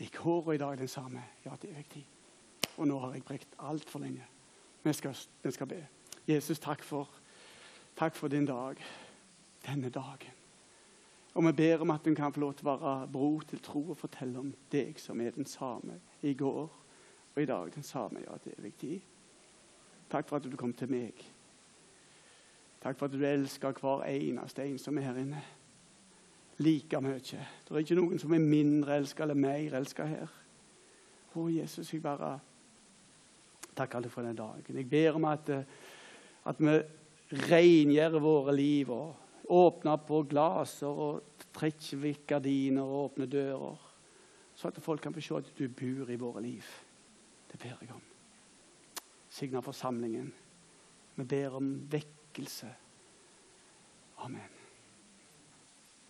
jeg 0.00 0.08
går 0.22 0.52
i 0.52 0.58
dag 0.58 0.78
den 0.78 0.88
samme. 0.88 1.22
Ja, 1.44 1.50
det 1.62 1.70
er 1.70 1.74
viktig. 1.74 2.06
Og 2.76 2.88
nå 2.88 2.98
har 2.98 3.12
jeg 3.12 3.22
brekt 3.24 3.48
altfor 3.58 3.98
lenge. 3.98 4.26
Vi 4.82 4.92
skal, 4.92 5.16
vi 5.42 5.50
skal 5.50 5.66
be. 5.66 5.86
Jesus, 6.28 6.58
takk 6.58 6.82
for, 6.82 7.08
takk 7.96 8.14
for 8.14 8.28
din 8.28 8.46
dag. 8.46 8.76
Denne 9.66 9.90
dagen. 9.90 10.32
Og 11.34 11.46
vi 11.46 11.52
ber 11.52 11.80
om 11.80 11.90
at 11.90 12.00
hun 12.04 12.14
kan 12.14 12.32
få 12.32 12.40
lov 12.40 12.54
til 12.54 12.66
å 12.66 12.76
være 12.76 13.08
bro 13.12 13.40
til 13.46 13.62
tro 13.62 13.84
og 13.90 13.98
fortelle 13.98 14.38
om 14.38 14.54
deg 14.72 14.98
som 14.98 15.20
er 15.20 15.30
den 15.30 15.46
samme 15.46 16.00
i 16.22 16.34
går 16.34 16.66
og 17.34 17.42
i 17.42 17.46
dag. 17.46 17.70
Den 17.74 17.82
samme. 17.82 18.24
Ja, 18.26 18.34
det 18.44 18.56
er 18.56 18.62
viktig. 18.62 19.02
Takk 20.10 20.28
for 20.28 20.36
at 20.36 20.50
du 20.50 20.56
kom 20.56 20.72
til 20.72 20.90
meg. 20.90 21.22
Takk 22.82 22.98
for 22.98 23.06
at 23.06 23.14
du 23.14 23.22
elsker 23.22 23.78
hver 23.78 24.02
eneste 24.08 24.64
en 24.64 24.78
som 24.78 24.98
er 24.98 25.12
her 25.12 25.22
inne 25.22 25.44
like 26.60 27.00
mye. 27.00 27.18
Det 27.20 27.72
er 27.72 27.82
ikke 27.82 27.98
noen 27.98 28.20
som 28.20 28.34
er 28.36 28.44
mindre 28.44 28.98
elska 29.00 29.24
eller 29.24 29.38
mer 29.38 29.76
elska 29.80 30.06
her. 30.08 30.36
Å, 31.30 31.46
Jesus, 31.52 31.92
jeg 31.92 32.02
bare 32.04 32.34
takker 33.76 34.04
deg 34.04 34.12
for 34.12 34.26
den 34.26 34.38
dagen. 34.38 34.80
Jeg 34.80 34.88
ber 34.90 35.16
om 35.16 35.28
at, 35.30 35.48
eh, 35.48 35.64
at 36.50 36.60
vi 36.60 36.76
rengjør 37.30 38.18
våre 38.20 38.54
liv 38.56 38.90
og 38.90 39.50
åpner 39.50 39.96
på 40.06 40.22
glaser 40.30 41.00
og 41.06 41.46
trekker 41.54 42.02
vekk 42.02 42.26
gardiner 42.34 42.86
og 42.86 43.10
åpner 43.10 43.30
dører, 43.30 43.88
så 44.54 44.68
at 44.68 44.82
folk 44.82 45.02
kan 45.02 45.14
få 45.14 45.24
se 45.24 45.40
at 45.40 45.50
du 45.58 45.66
bor 45.68 46.10
i 46.10 46.20
våre 46.20 46.42
liv. 46.44 46.66
Det 47.50 47.58
ber 47.58 47.80
jeg 47.80 47.90
om. 47.94 48.06
Signer 49.30 49.64
forsamlingen. 49.64 50.32
Vi 51.16 51.24
ber 51.24 51.56
om 51.58 51.74
vekkelse. 51.90 52.70
Amen. 54.26 54.59